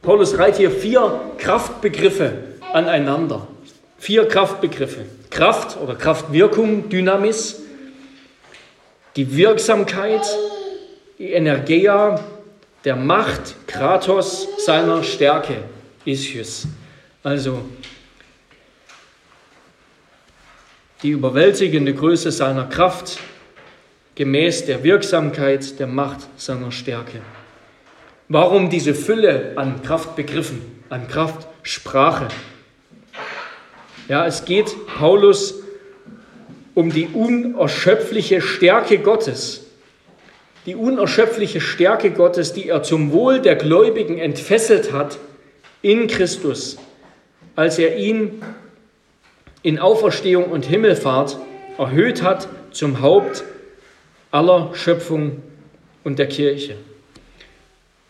Paulus 0.00 0.38
reiht 0.38 0.56
hier 0.56 0.70
vier 0.70 1.20
Kraftbegriffe 1.38 2.32
aneinander. 2.72 3.46
Vier 3.98 4.26
Kraftbegriffe. 4.26 5.00
Kraft 5.30 5.78
oder 5.80 5.94
Kraftwirkung, 5.94 6.88
Dynamis, 6.88 7.62
die 9.16 9.36
Wirksamkeit, 9.36 10.22
die 11.18 11.32
Energia, 11.32 12.20
der 12.84 12.96
Macht, 12.96 13.66
Kratos, 13.66 14.48
seiner 14.64 15.02
Stärke, 15.02 15.64
Ischius. 16.04 16.66
Also 17.22 17.62
die 21.02 21.10
überwältigende 21.10 21.94
Größe 21.94 22.30
seiner 22.32 22.64
Kraft 22.64 23.18
gemäß 24.14 24.66
der 24.66 24.82
Wirksamkeit 24.84 25.78
der 25.78 25.86
Macht 25.86 26.20
seiner 26.36 26.72
Stärke. 26.72 27.20
Warum 28.28 28.70
diese 28.70 28.94
Fülle 28.94 29.52
an 29.56 29.82
Kraftbegriffen, 29.82 30.60
an 30.88 31.08
Kraftsprache? 31.08 32.28
Ja, 34.08 34.26
es 34.26 34.44
geht 34.44 34.74
Paulus 34.86 35.54
um 36.74 36.90
die 36.90 37.08
unerschöpfliche 37.08 38.40
Stärke 38.40 38.98
Gottes, 38.98 39.66
die 40.66 40.76
unerschöpfliche 40.76 41.60
Stärke 41.60 42.10
Gottes, 42.10 42.52
die 42.52 42.68
er 42.68 42.82
zum 42.82 43.12
Wohl 43.12 43.40
der 43.40 43.56
Gläubigen 43.56 44.18
entfesselt 44.18 44.92
hat 44.92 45.18
in 45.82 46.06
Christus, 46.06 46.78
als 47.56 47.78
er 47.78 47.96
ihn 47.96 48.42
in 49.62 49.78
Auferstehung 49.78 50.44
und 50.44 50.64
Himmelfahrt 50.64 51.38
erhöht 51.78 52.22
hat 52.22 52.48
zum 52.70 53.00
Haupt 53.00 53.44
aller 54.30 54.70
Schöpfung 54.74 55.42
und 56.04 56.18
der 56.18 56.28
Kirche. 56.28 56.76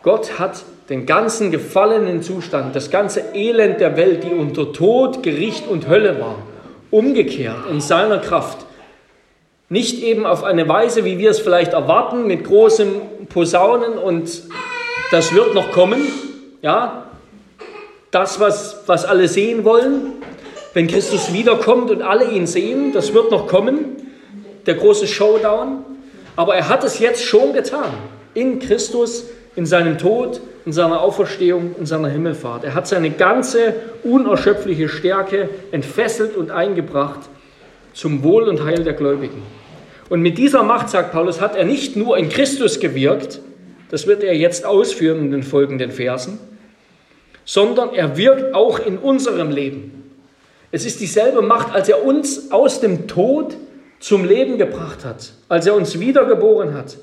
Gott 0.03 0.39
hat 0.39 0.65
den 0.89 1.07
ganzen 1.07 1.51
gefallenen 1.51 2.23
Zustand, 2.23 2.75
das 2.75 2.91
ganze 2.91 3.35
Elend 3.35 3.81
der 3.81 3.97
Welt, 3.97 4.25
die 4.25 4.35
unter 4.35 4.73
Tod, 4.73 5.23
Gericht 5.23 5.69
und 5.69 5.89
Hölle 5.89 6.21
war, 6.21 6.39
umgekehrt 6.91 7.71
in 7.71 7.81
seiner 7.81 8.19
Kraft 8.19 8.67
Nicht 9.73 10.03
eben 10.03 10.27
auf 10.27 10.45
eine 10.45 10.69
Weise, 10.69 11.07
wie 11.07 11.17
wir 11.17 11.31
es 11.31 11.39
vielleicht 11.39 11.73
erwarten, 11.73 12.27
mit 12.27 12.45
großem 12.45 12.91
Posaunen 13.31 13.95
und 13.95 14.43
das 15.11 15.35
wird 15.35 15.55
noch 15.55 15.73
kommen. 15.73 16.03
Ja, 16.61 17.07
das, 18.11 18.39
was, 18.39 18.83
was 18.85 19.07
alle 19.07 19.29
sehen 19.29 19.65
wollen, 19.65 20.13
wenn 20.75 20.89
Christus 20.89 21.33
wiederkommt 21.33 21.91
und 21.91 22.03
alle 22.03 22.31
ihn 22.33 22.47
sehen, 22.47 22.93
das 22.93 23.15
wird 23.15 23.31
noch 23.31 23.47
kommen, 23.47 23.97
der 24.67 24.75
große 24.75 25.07
Showdown. 25.07 25.79
Aber 26.37 26.55
er 26.55 26.69
hat 26.69 26.85
es 26.85 26.99
jetzt 26.99 27.25
schon 27.25 27.55
getan, 27.55 27.95
in 28.35 28.59
Christus, 28.59 29.25
in 29.57 29.65
seinem 29.65 29.97
Tod, 29.97 30.43
in 30.67 30.75
seiner 30.75 31.01
Auferstehung, 31.01 31.77
in 31.79 31.87
seiner 31.87 32.09
Himmelfahrt. 32.09 32.65
Er 32.65 32.75
hat 32.75 32.87
seine 32.87 33.09
ganze 33.09 33.73
unerschöpfliche 34.05 34.91
Stärke 34.91 35.49
entfesselt 35.71 36.37
und 36.37 36.51
eingebracht 36.51 37.21
zum 37.95 38.23
Wohl 38.23 38.51
und 38.51 38.67
Heil 38.67 38.85
der 38.85 38.93
Gläubigen. 38.93 39.62
Und 40.13 40.21
mit 40.21 40.37
dieser 40.37 40.63
Macht, 40.63 40.91
sagt 40.91 41.11
Paulus, 41.11 41.41
hat 41.41 41.57
er 41.57 41.65
nicht 41.65 41.97
nur 41.97 42.19
in 42.19 42.29
Christus 42.29 42.81
gewirkt, 42.81 43.41
das 43.91 44.07
wird 44.07 44.23
er 44.23 44.37
jetzt 44.37 44.67
ausführen 44.67 45.21
in 45.21 45.31
den 45.31 45.43
folgenden 45.43 45.91
Versen, 45.91 46.39
sondern 47.47 47.95
er 47.95 48.19
wirkt 48.19 48.55
auch 48.55 48.79
in 48.79 48.99
unserem 48.99 49.51
Leben. 49.51 50.13
Es 50.71 50.85
ist 50.85 51.01
dieselbe 51.01 51.41
Macht, 51.41 51.75
als 51.75 51.89
er 51.89 52.05
uns 52.05 52.53
aus 52.53 52.81
dem 52.81 53.09
Tod 53.09 53.57
zum 54.01 54.27
Leben 54.27 54.59
gebracht 54.59 55.03
hat, 55.07 55.33
als 55.49 55.67
er 55.67 55.75
uns 55.75 55.99
wiedergeboren 55.99 56.75
hat, 56.75 56.99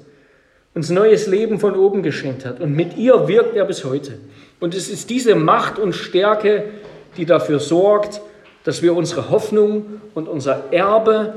uns 0.75 0.91
neues 0.91 1.25
Leben 1.25 1.59
von 1.59 1.75
oben 1.75 2.03
geschenkt 2.03 2.45
hat. 2.45 2.59
Und 2.59 2.75
mit 2.75 2.95
ihr 2.95 3.27
wirkt 3.27 3.55
er 3.55 3.65
bis 3.65 3.85
heute. 3.85 4.19
Und 4.59 4.75
es 4.75 4.87
ist 4.87 5.09
diese 5.09 5.33
Macht 5.33 5.79
und 5.79 5.93
Stärke, 5.93 6.65
die 7.17 7.25
dafür 7.25 7.59
sorgt, 7.59 8.21
dass 8.65 8.83
wir 8.83 8.95
unsere 8.95 9.31
Hoffnung 9.31 9.99
und 10.13 10.27
unser 10.27 10.71
Erbe 10.71 11.33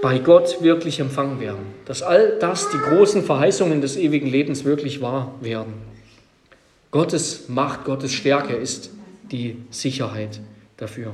bei 0.00 0.18
Gott 0.18 0.62
wirklich 0.62 1.00
empfangen 1.00 1.40
werden. 1.40 1.74
Dass 1.84 2.02
all 2.02 2.38
das, 2.38 2.68
die 2.70 2.78
großen 2.78 3.22
Verheißungen 3.22 3.80
des 3.80 3.96
ewigen 3.96 4.28
Lebens 4.28 4.64
wirklich 4.64 5.00
wahr 5.00 5.34
werden. 5.40 5.74
Gottes 6.90 7.48
Macht, 7.48 7.84
Gottes 7.84 8.12
Stärke 8.12 8.54
ist 8.54 8.90
die 9.30 9.56
Sicherheit 9.70 10.40
dafür. 10.76 11.12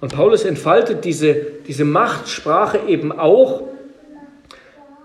Und 0.00 0.14
Paulus 0.14 0.44
entfaltet 0.44 1.04
diese, 1.04 1.34
diese 1.66 1.84
Machtsprache 1.84 2.80
eben 2.86 3.10
auch 3.10 3.62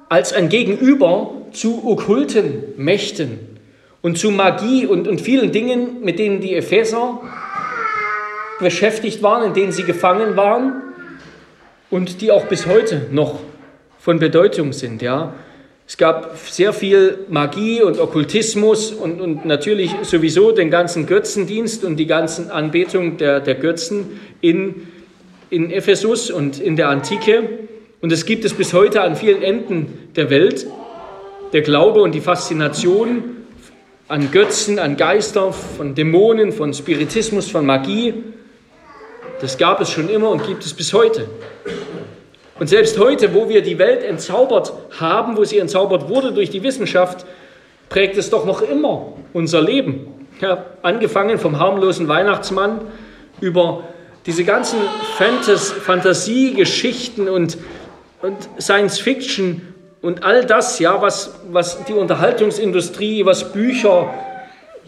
als 0.10 0.34
ein 0.34 0.50
Gegenüber 0.50 1.32
zu 1.52 1.88
okkulten 1.88 2.74
Mächten 2.78 3.58
und 4.02 4.18
zu 4.18 4.32
Magie 4.32 4.86
und, 4.86 5.08
und 5.08 5.22
vielen 5.22 5.52
Dingen, 5.52 6.02
mit 6.02 6.20
denen 6.20 6.42
die 6.42 6.56
Epheser 6.56 7.22
beschäftigt 8.60 9.24
waren, 9.24 9.46
in 9.46 9.54
denen 9.54 9.72
sie 9.72 9.84
gefangen 9.84 10.36
waren 10.36 10.89
und 11.90 12.22
die 12.22 12.32
auch 12.32 12.46
bis 12.46 12.66
heute 12.66 13.08
noch 13.12 13.40
von 14.00 14.20
Bedeutung 14.20 14.74
sind. 14.74 15.02
Ja? 15.02 15.34
Es 15.88 15.98
gab 15.98 16.38
sehr 16.38 16.72
viel 16.72 17.26
Magie 17.30 17.82
und 17.82 18.00
Okkultismus 18.00 18.92
und, 18.92 19.20
und 19.20 19.46
natürlich 19.46 19.92
sowieso 20.04 20.52
den 20.52 20.70
ganzen 20.70 21.08
Götzendienst 21.08 21.84
und 21.84 21.98
die 21.98 22.06
ganzen 22.06 22.52
Anbetung 22.52 23.18
der, 23.18 23.40
der 23.40 23.56
Götzen 23.56 24.20
in, 24.40 24.88
in 25.50 25.72
Ephesus 25.72 26.30
und 26.30 26.60
in 26.60 26.76
der 26.76 26.90
Antike. 26.90 27.50
Und 28.02 28.12
es 28.12 28.26
gibt 28.26 28.46
es 28.46 28.54
bis 28.54 28.74
heute 28.74 29.02
an 29.02 29.16
vielen 29.16 29.42
Enden 29.42 30.10
der 30.16 30.30
Welt. 30.30 30.68
Der 31.54 31.62
Glaube 31.62 32.02
und 32.02 32.14
die 32.14 32.22
Faszination 32.22 33.38
an 34.08 34.32
Götzen, 34.32 34.80
an 34.80 34.96
Geister, 34.96 35.52
von 35.52 35.96
Dämonen, 35.96 36.52
von 36.52 36.74
Spiritismus, 36.74 37.50
von 37.50 37.66
Magie. 37.66 38.14
Das 39.42 39.58
gab 39.58 39.80
es 39.80 39.90
schon 39.90 40.10
immer 40.10 40.30
und 40.30 40.46
gibt 40.46 40.66
es 40.66 40.74
bis 40.74 40.94
heute. 40.94 41.28
Und 42.60 42.68
selbst 42.68 43.00
heute, 43.00 43.34
wo 43.34 43.48
wir 43.48 43.62
die 43.62 43.80
Welt 43.80 44.04
entzaubert 44.04 44.74
haben, 45.00 45.38
wo 45.38 45.46
sie 45.46 45.60
entzaubert 45.60 46.10
wurde 46.10 46.34
durch 46.34 46.50
die 46.50 46.62
Wissenschaft, 46.62 47.26
prägt 47.88 48.18
es 48.18 48.30
doch 48.30 48.46
noch 48.46 48.62
immer 48.62 49.14
unser 49.32 49.62
Leben. 49.62 50.28
Ja, 50.42 50.66
angefangen 50.82 51.38
vom 51.38 51.58
harmlosen 51.60 52.08
Weihnachtsmann 52.08 52.82
über 53.40 53.84
diese 54.26 54.44
ganzen 54.44 54.80
Fantas 55.18 55.72
Fantasiegeschichten 55.72 57.30
und, 57.30 57.58
und 58.22 58.38
Science 58.60 59.00
Fiction 59.00 59.74
und 60.02 60.24
all 60.24 60.46
das, 60.46 60.80
ja, 60.80 61.02
was, 61.02 61.40
was 61.52 61.84
die 61.86 61.94
Unterhaltungsindustrie, 61.94 63.26
was 63.26 63.52
Bücher, 63.52 64.14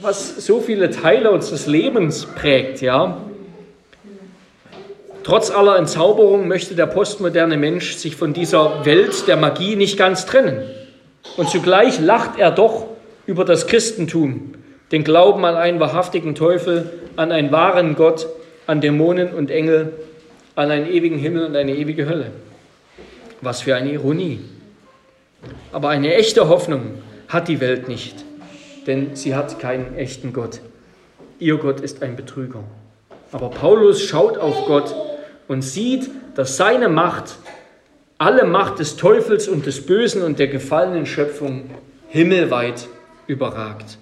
was 0.02 0.46
so 0.46 0.60
viele 0.60 0.90
Teile 0.90 1.32
unseres 1.32 1.68
Lebens 1.68 2.26
prägt, 2.26 2.82
ja. 2.82 3.18
Trotz 5.24 5.52
aller 5.52 5.78
Entzauberung 5.78 6.48
möchte 6.48 6.76
der 6.76 6.88
postmoderne 6.88 7.58
Mensch 7.58 7.96
sich 7.96 8.16
von 8.16 8.34
dieser 8.34 8.86
Welt 8.86 9.28
der 9.28 9.38
Magie 9.38 9.76
nicht 9.76 9.98
ganz 9.98 10.26
trennen. 10.26 10.64
Und 11.38 11.50
zugleich 11.50 12.00
lacht 12.00 12.40
er 12.40 12.52
doch 12.52 12.88
über 13.28 13.46
das 13.46 13.68
Christentum, 13.68 14.56
den 14.92 15.04
Glauben 15.04 15.46
an 15.46 15.56
einen 15.56 15.80
wahrhaftigen 15.80 16.34
Teufel, 16.34 16.90
an 17.16 17.32
einen 17.32 17.52
wahren 17.52 17.96
Gott, 17.96 18.28
an 18.66 18.82
Dämonen 18.82 19.34
und 19.34 19.52
Engel, 19.52 19.94
an 20.56 20.72
einen 20.72 20.88
ewigen 20.88 21.18
Himmel 21.18 21.46
und 21.46 21.56
eine 21.56 21.76
ewige 21.76 22.08
Hölle. 22.08 22.32
Was 23.42 23.62
für 23.62 23.76
eine 23.76 23.92
Ironie. 23.92 24.40
Aber 25.72 25.90
eine 25.90 26.16
echte 26.16 26.50
Hoffnung 26.50 26.96
hat 27.28 27.48
die 27.48 27.60
Welt 27.60 27.88
nicht, 27.88 28.26
denn 28.88 29.16
sie 29.16 29.36
hat 29.36 29.60
keinen 29.60 29.96
echten 29.96 30.34
Gott. 30.34 30.62
Ihr 31.40 31.58
Gott 31.58 31.80
ist 31.80 32.04
ein 32.04 32.16
Betrüger. 32.16 32.64
Aber 33.32 33.50
Paulus 33.50 34.02
schaut 34.02 34.38
auf 34.38 34.66
Gott 34.66 34.94
und 35.52 35.64
sieht, 35.64 36.10
dass 36.34 36.56
seine 36.56 36.88
Macht 36.88 37.36
alle 38.18 38.46
Macht 38.46 38.80
des 38.80 38.96
Teufels 38.96 39.50
und 39.50 39.66
des 39.66 39.86
Bösen 39.86 40.22
und 40.22 40.40
der 40.40 40.48
gefallenen 40.48 41.06
Schöpfung 41.06 41.70
himmelweit 42.08 42.88
überragt. 43.28 43.98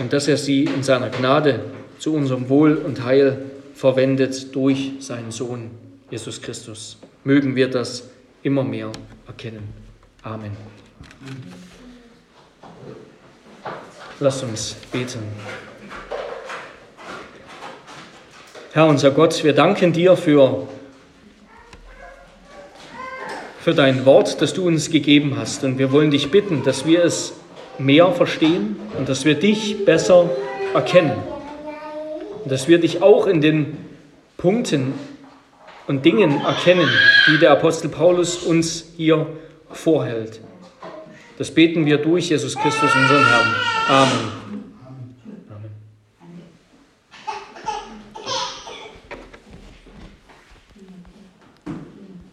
Und 0.00 0.12
dass 0.12 0.26
er 0.26 0.36
sie 0.36 0.64
in 0.64 0.82
seiner 0.82 1.10
Gnade 1.10 1.60
zu 2.00 2.12
unserem 2.12 2.48
Wohl 2.48 2.74
und 2.74 3.04
Heil 3.04 3.44
verwendet 3.74 4.52
durch 4.56 4.94
seinen 4.98 5.30
Sohn 5.30 5.70
Jesus 6.10 6.42
Christus. 6.42 6.98
Mögen 7.22 7.54
wir 7.54 7.70
das 7.70 8.08
immer 8.42 8.64
mehr 8.64 8.90
erkennen. 9.28 9.68
Amen. 10.24 10.56
Lass 14.18 14.42
uns 14.42 14.74
beten. 14.90 15.20
Herr 18.74 18.88
unser 18.88 19.12
Gott, 19.12 19.44
wir 19.44 19.52
danken 19.52 19.92
dir 19.92 20.16
für, 20.16 20.66
für 23.60 23.72
dein 23.72 24.04
Wort, 24.04 24.42
das 24.42 24.52
du 24.52 24.66
uns 24.66 24.90
gegeben 24.90 25.36
hast. 25.38 25.62
Und 25.62 25.78
wir 25.78 25.92
wollen 25.92 26.10
dich 26.10 26.32
bitten, 26.32 26.64
dass 26.64 26.84
wir 26.84 27.04
es 27.04 27.34
mehr 27.78 28.10
verstehen 28.10 28.74
und 28.98 29.08
dass 29.08 29.24
wir 29.24 29.34
dich 29.34 29.84
besser 29.84 30.28
erkennen. 30.74 31.12
Und 32.42 32.50
dass 32.50 32.66
wir 32.66 32.80
dich 32.80 33.00
auch 33.00 33.28
in 33.28 33.40
den 33.40 33.76
Punkten 34.38 34.94
und 35.86 36.04
Dingen 36.04 36.40
erkennen, 36.44 36.88
die 37.28 37.38
der 37.38 37.52
Apostel 37.52 37.90
Paulus 37.90 38.38
uns 38.38 38.86
hier 38.96 39.28
vorhält. 39.70 40.40
Das 41.38 41.52
beten 41.52 41.86
wir 41.86 41.98
durch 41.98 42.30
Jesus 42.30 42.56
Christus, 42.56 42.90
unseren 42.92 43.24
Herrn. 43.24 43.54
Amen. 43.88 44.63